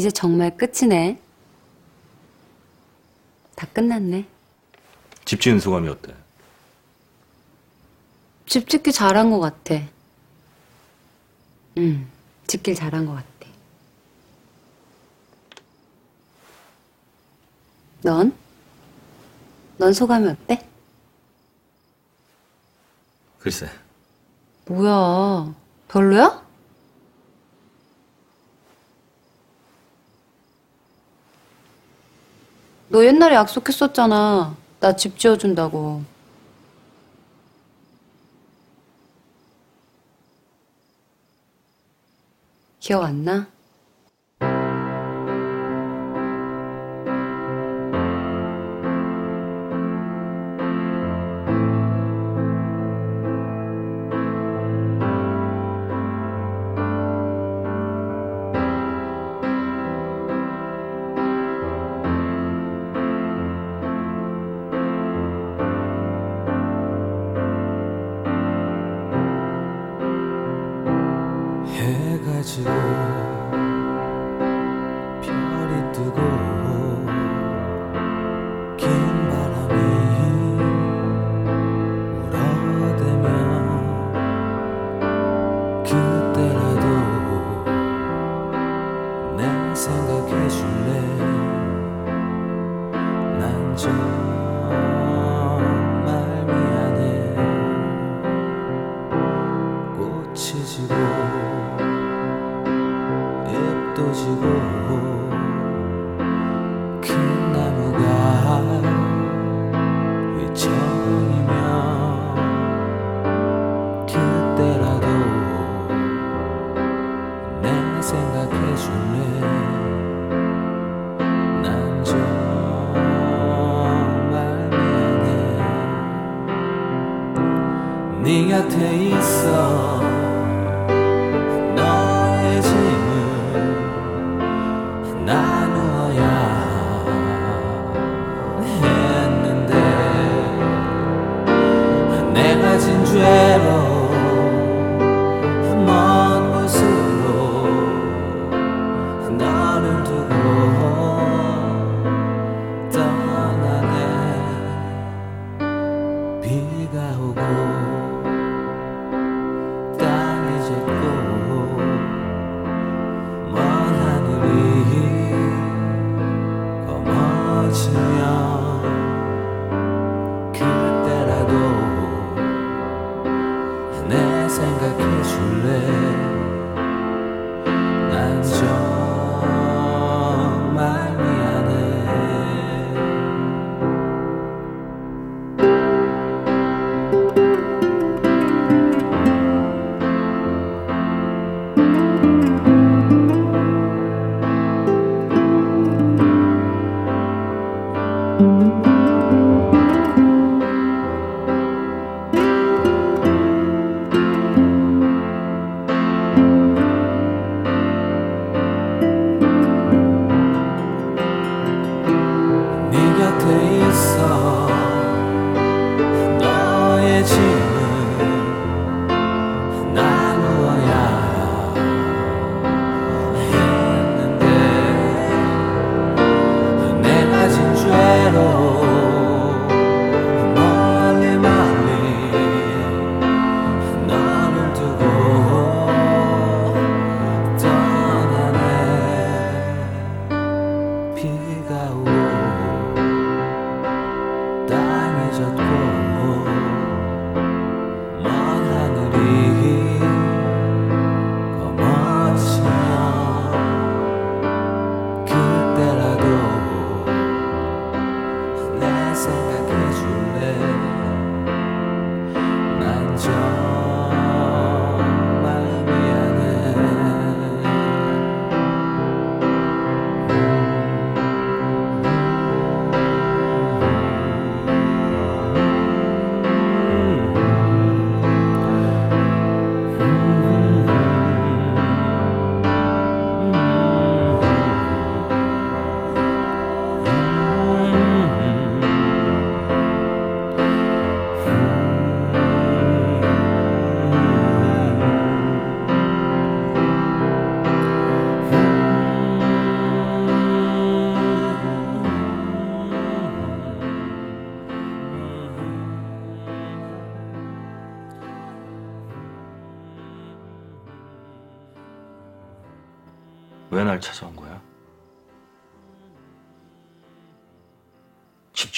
[0.03, 1.16] 이제 정말 끝이네.
[3.55, 4.27] 다 끝났네.
[5.24, 6.12] 집 지은 소감이 어때?
[8.47, 9.81] 집 짓기 잘한 것 같아.
[11.79, 12.11] 응,
[12.49, 13.29] 짓길 잘한 것 같아.
[18.03, 18.37] 넌?
[19.79, 20.69] 넌 소감이 어때?
[23.39, 23.70] 글쎄.
[24.66, 25.55] 뭐야,
[25.87, 26.45] 별로야?
[32.93, 34.55] 너 옛날에 약속했었잖아.
[34.81, 36.02] 나 집 지어준다고.
[42.81, 43.52] 기억 안 나?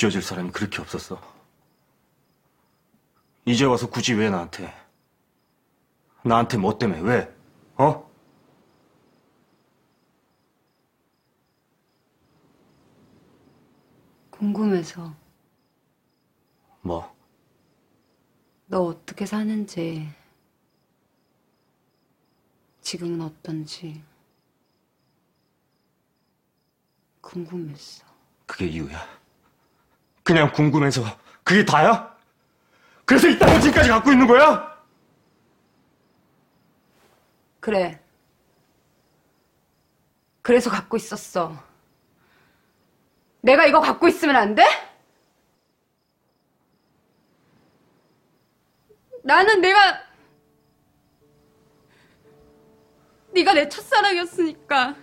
[0.04, 1.18] 쥐어질 사람이 그렇게 없었어.
[3.46, 4.70] 이제 와서 굳이 왜 나한테?
[6.22, 7.34] 나한테 뭐 때문에 왜?
[7.76, 8.10] 어?
[14.28, 15.14] 궁금해서.
[16.82, 17.16] 뭐?
[18.66, 20.06] 너 어떻게 사는지,
[22.82, 24.02] 지금은 어떤지
[27.22, 28.04] 궁금했어.
[28.44, 29.23] 그게 이유야?
[30.24, 31.02] 그냥 궁금해서
[31.44, 32.16] 그게 다야?
[33.04, 34.74] 그래서 이 땅을 지금까지 갖고 있는 거야?
[37.60, 38.00] 그래.
[40.42, 41.62] 그래서 갖고 있었어.
[43.42, 44.64] 내가 이거 갖고 있으면 안 돼?
[49.22, 50.02] 나는 내가
[53.34, 54.94] 네가 내 첫사랑이었으니까.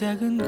[0.00, 0.39] 작은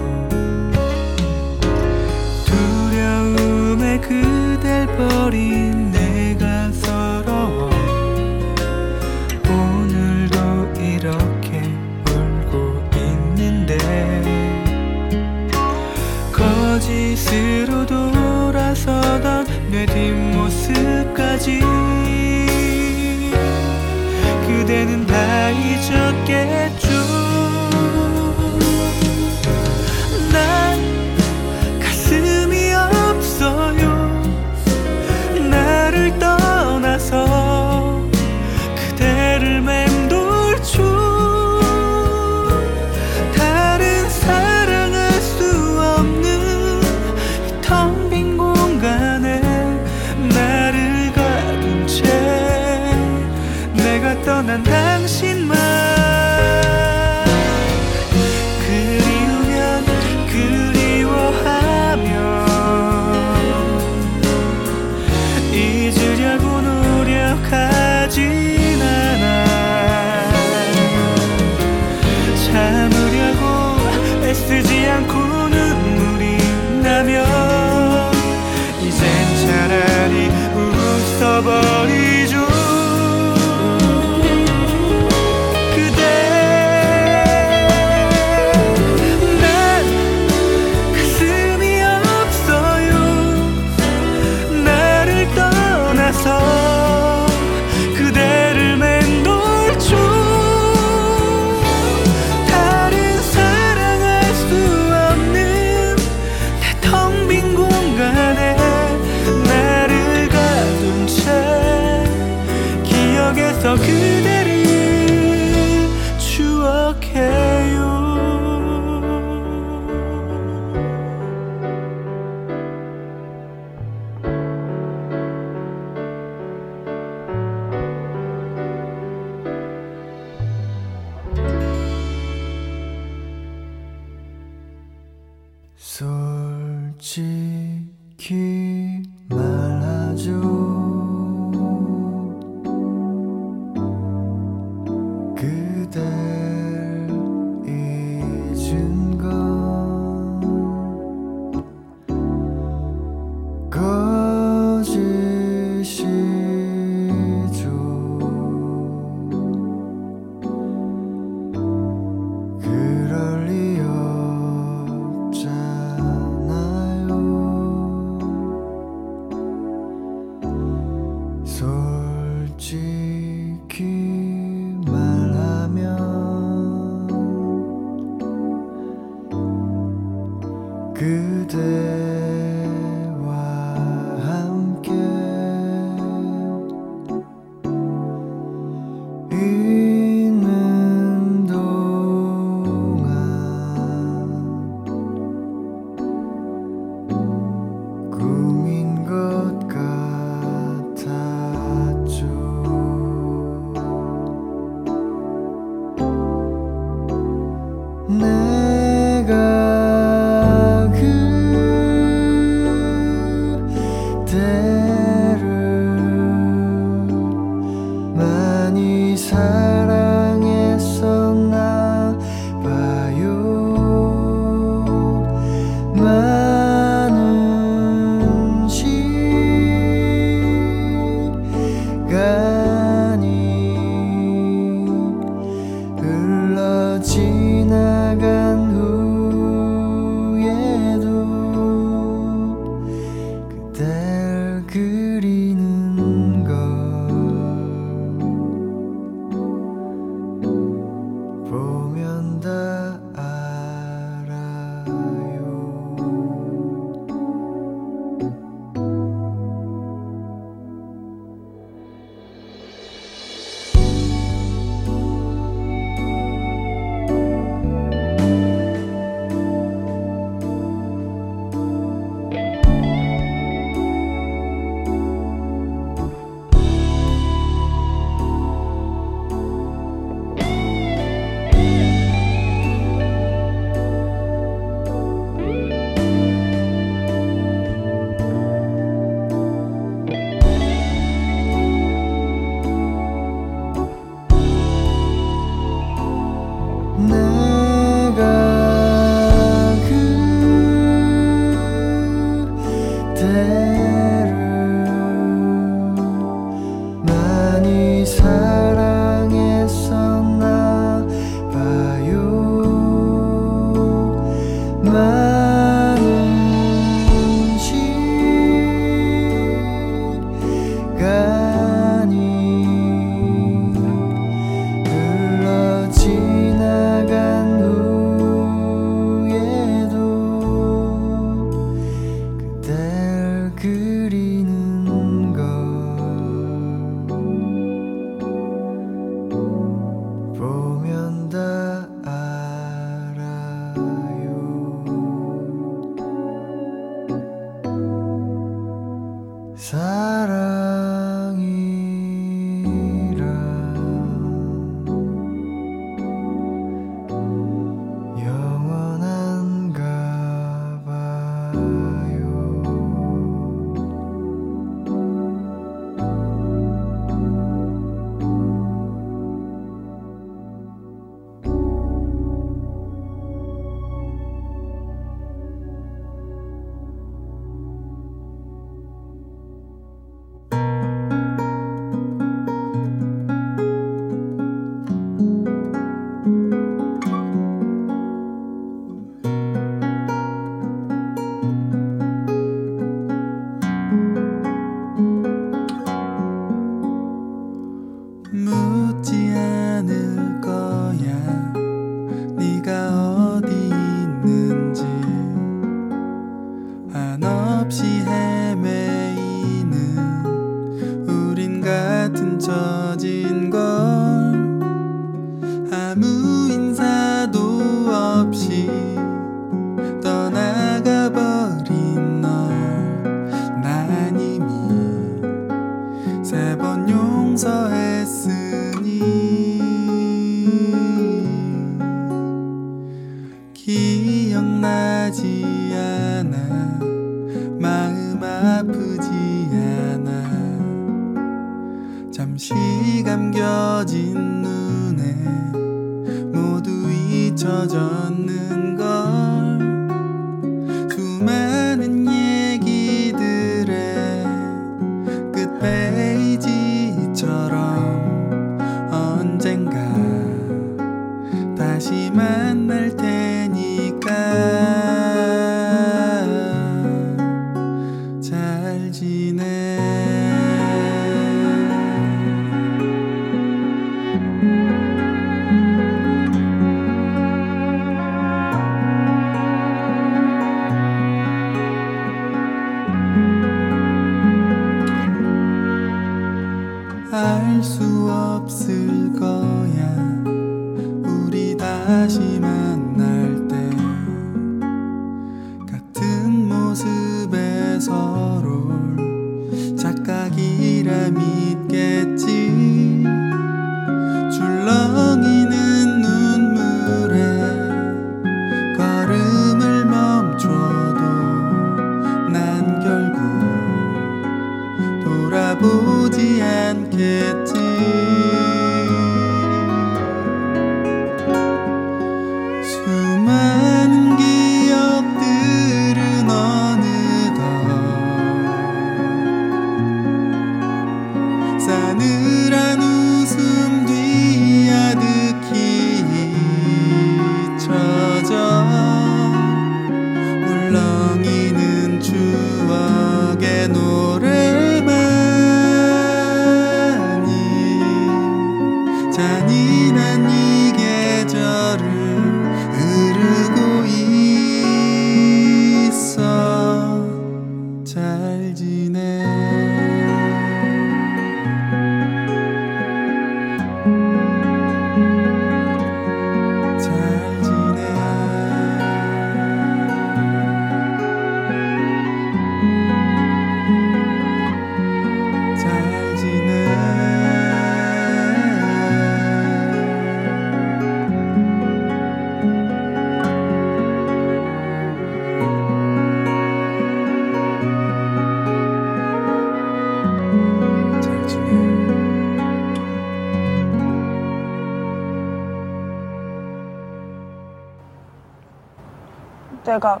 [599.78, 600.00] 내가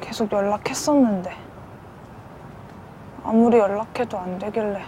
[0.00, 1.36] 계속 연락했었는데
[3.24, 4.84] 아무리 연락해도 안 되길래.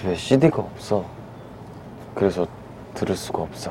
[0.00, 1.04] 집에 CD가 없어.
[2.14, 2.46] 그래서
[2.94, 3.70] 들을 수가 없어.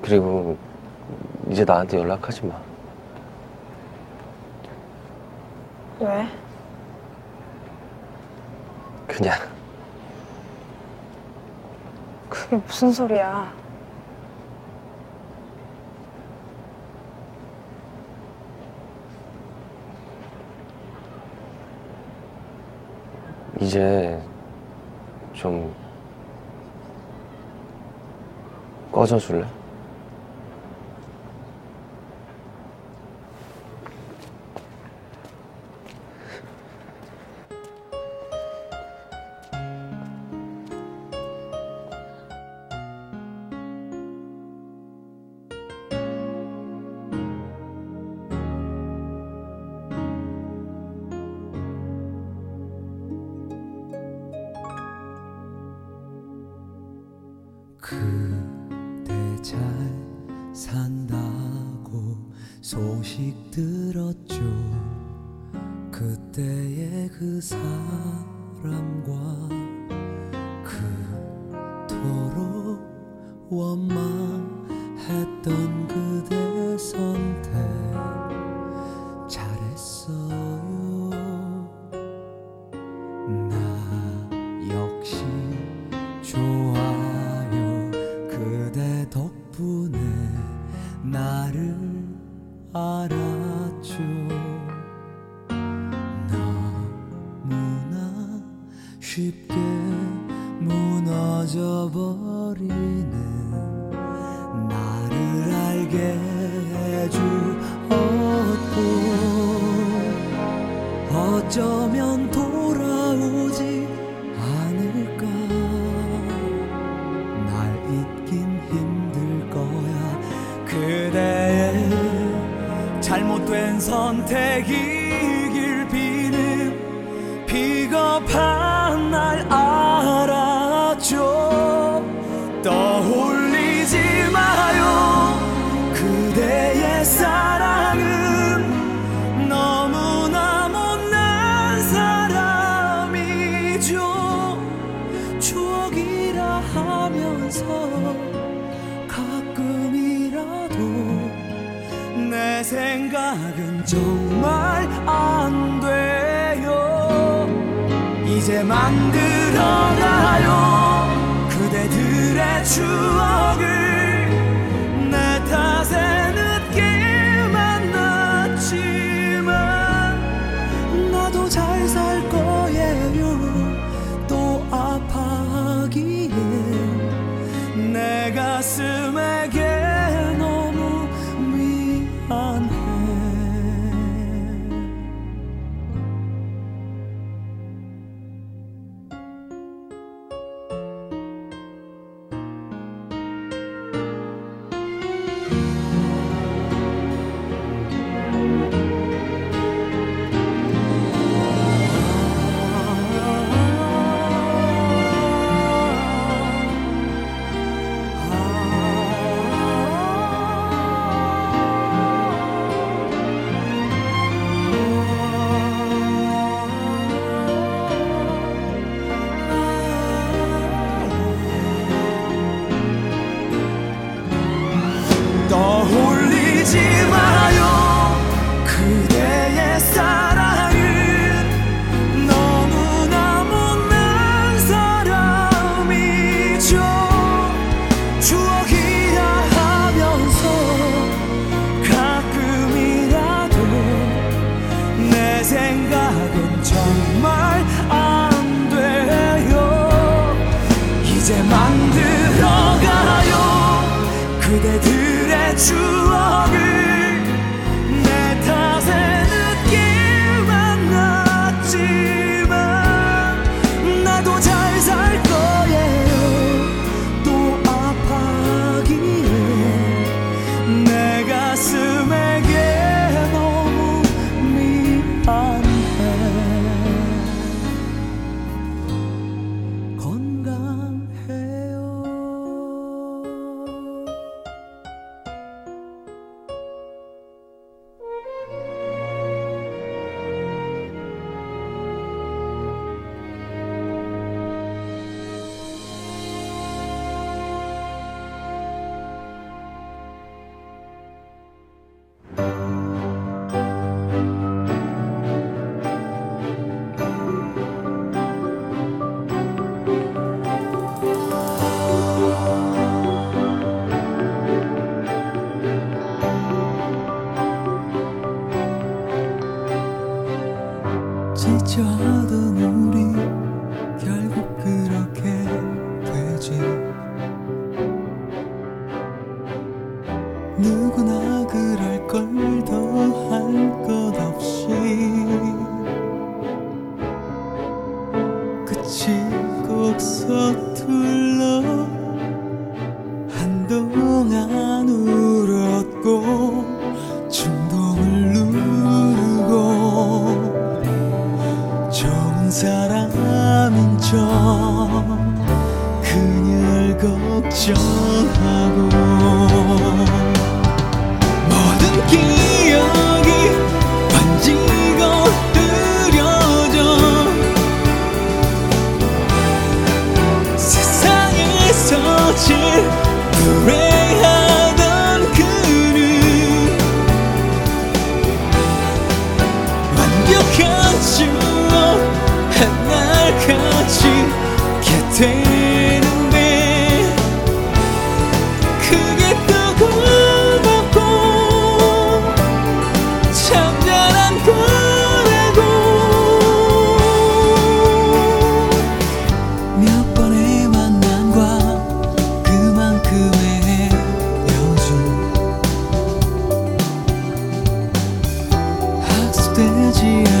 [0.00, 0.56] 그리고
[1.50, 2.54] 이제 나한테 연락하지 마.
[5.98, 6.28] 왜?
[9.08, 9.36] 그냥.
[12.28, 13.52] 그게 무슨 소리야?
[23.68, 24.18] 이제
[25.34, 25.74] 좀
[28.90, 29.44] 꺼져 줄래?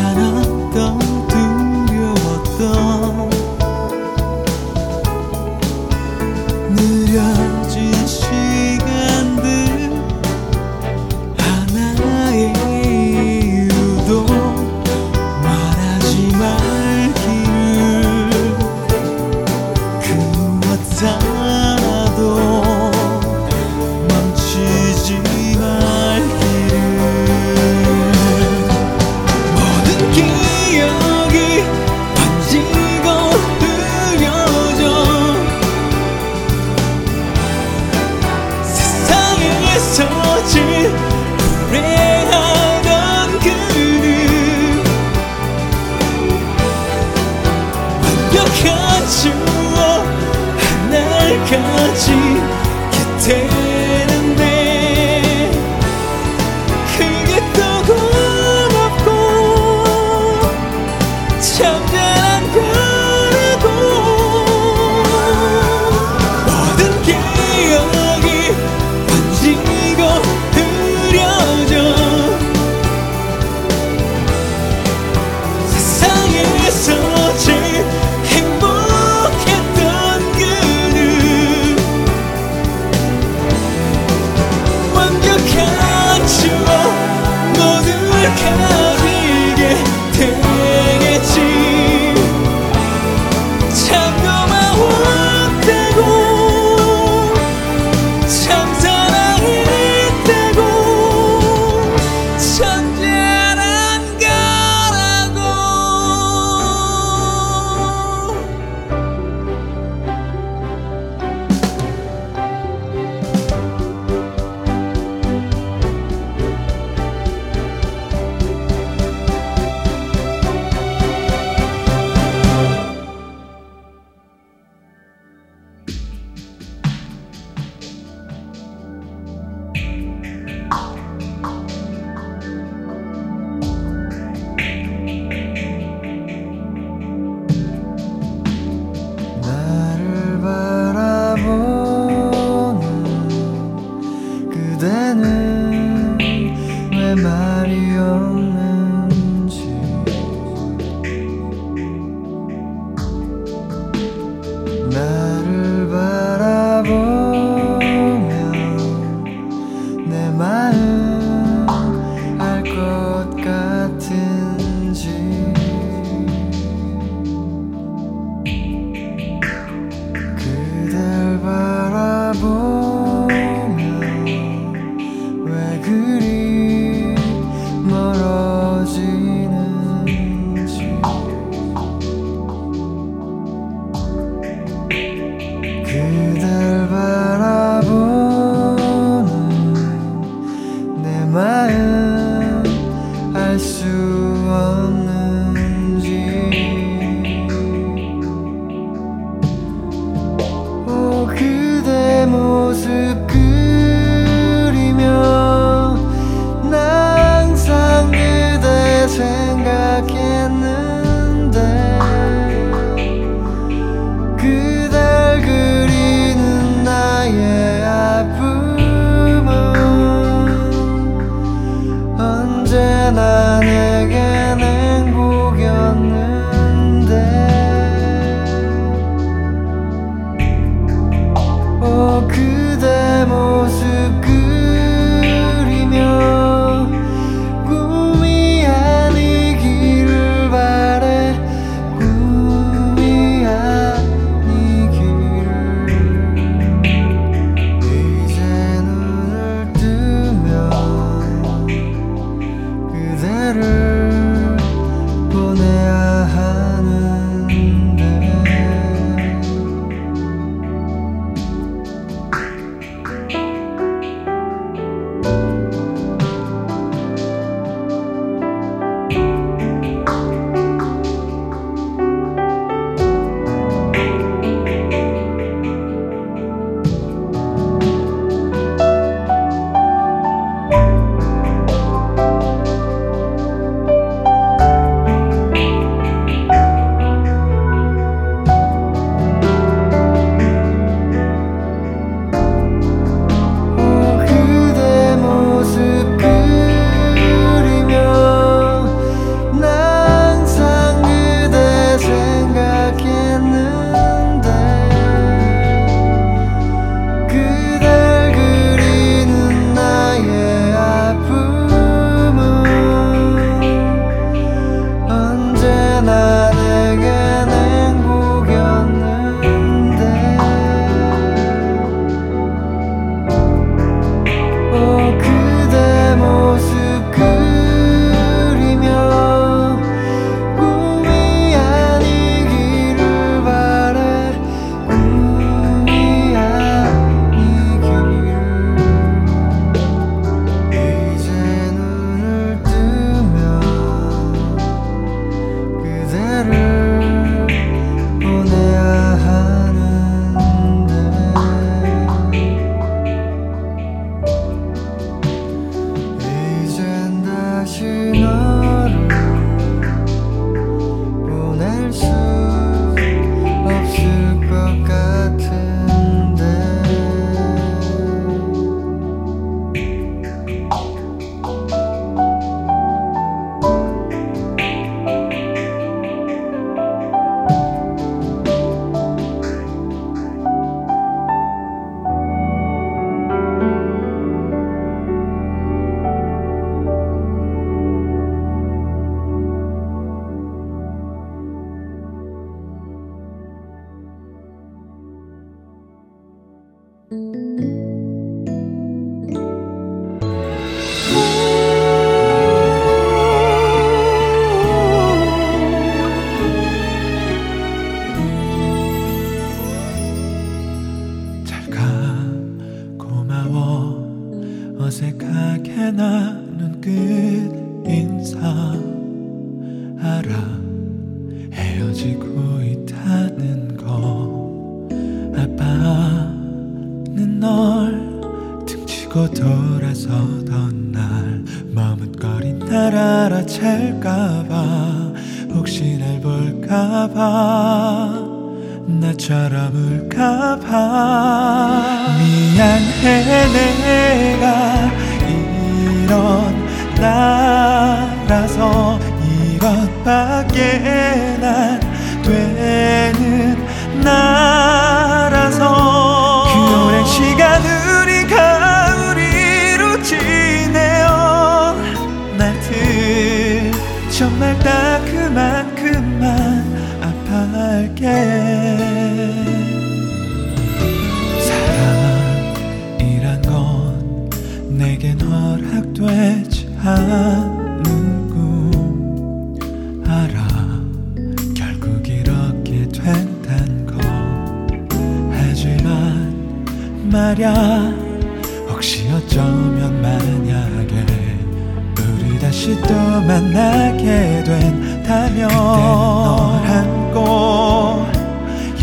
[0.08, 0.47] 학습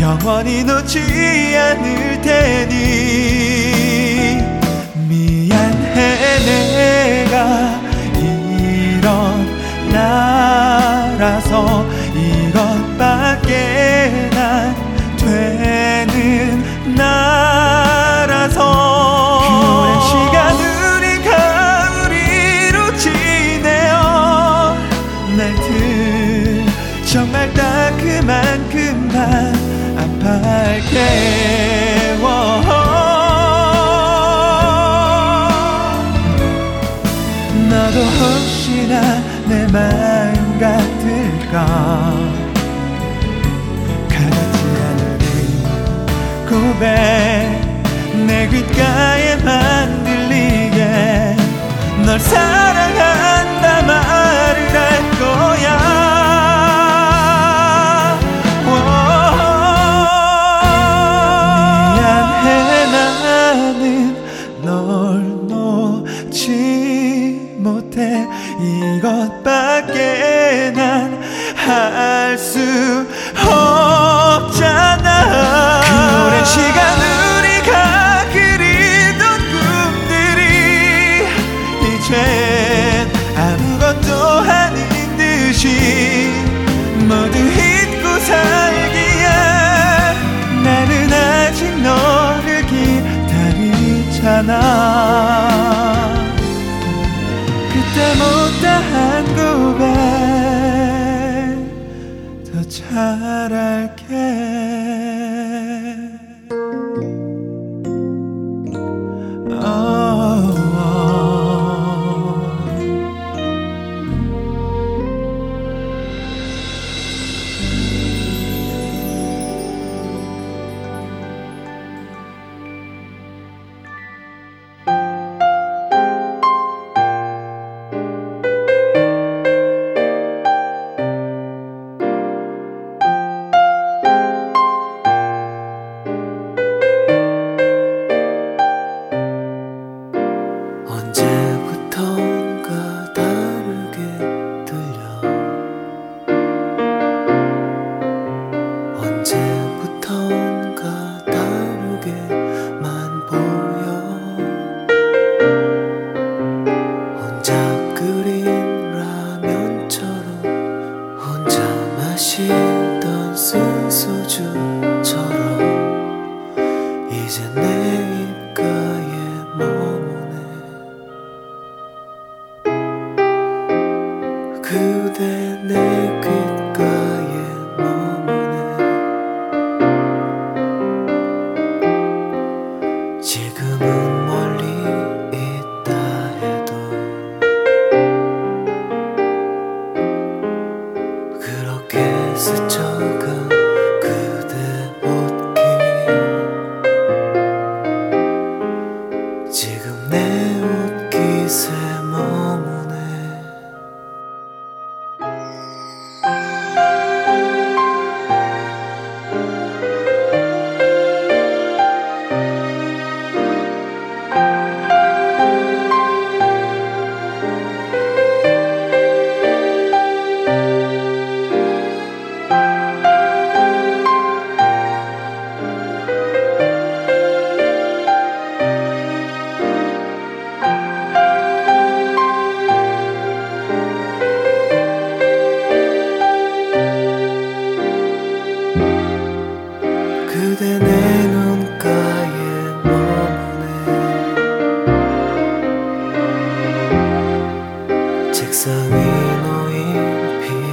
[0.00, 0.98] 영원히 놓지
[1.56, 2.74] 않을 테니.
[5.08, 7.80] 미안해 내가
[8.18, 9.46] 이런
[9.90, 11.86] 나라서
[39.56, 42.12] 내 마음 같을까?
[44.06, 45.08] 가지 않은
[46.46, 46.84] 고백
[48.26, 51.36] 내 귓가에만 들리게
[52.04, 52.95] 널 사랑해.
[69.06, 71.22] 그것밖에 난
[71.54, 72.58] 할 수
[73.40, 75.08] 없잖아.
[75.80, 75.90] 그
[76.26, 79.22] 오랜 시간 우리가 그리던
[79.52, 80.42] 꿈들이
[81.82, 82.14] 이젠
[83.36, 84.08] 아무것도
[84.50, 84.80] 아닌
[85.16, 85.64] 듯이
[87.08, 90.14] 모두 잊고 살기야
[90.64, 92.66] 나는 아직 너를
[94.26, 94.50] 기다리잖아.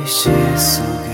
[0.03, 1.12] 一些俗语。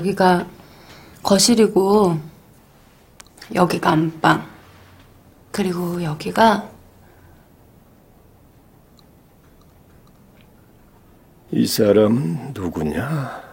[0.00, 0.46] 여기가
[1.22, 2.18] 거실이고
[3.54, 4.46] 여기가 안방
[5.52, 6.70] 그리고 여기가
[11.52, 13.49] 이 사람은 누구냐?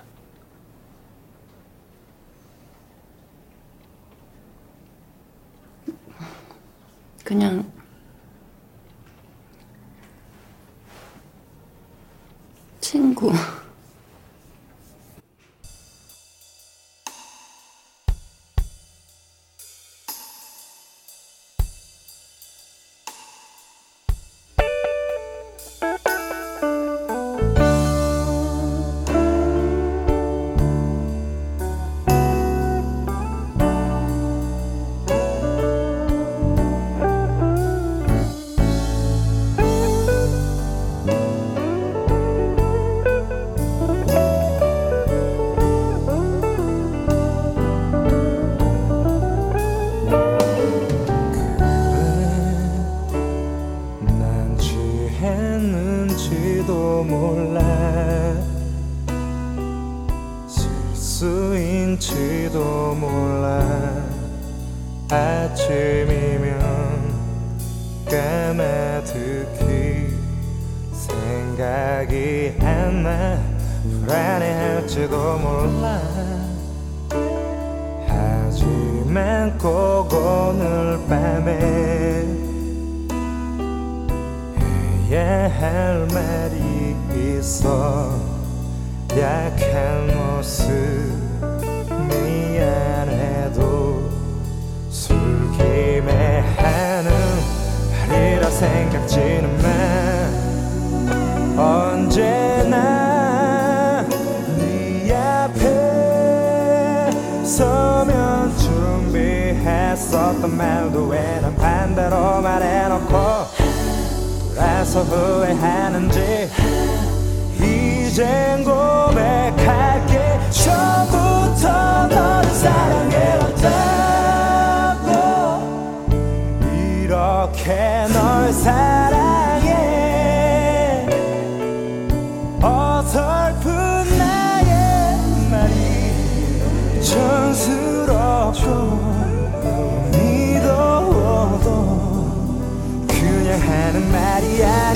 [144.39, 144.86] Daddy.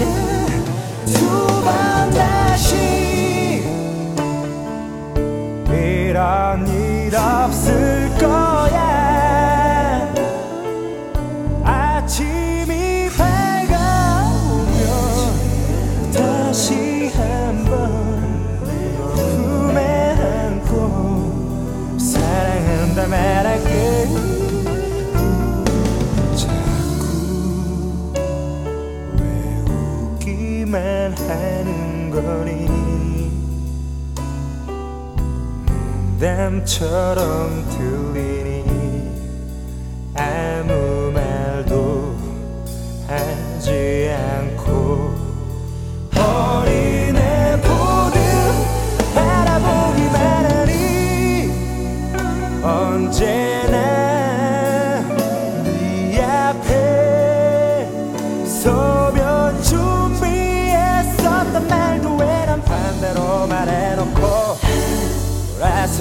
[36.42, 38.01] 바람처럼 들어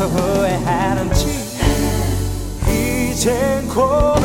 [0.07, 1.27] 후회하는지
[2.69, 4.20] 이젠 곧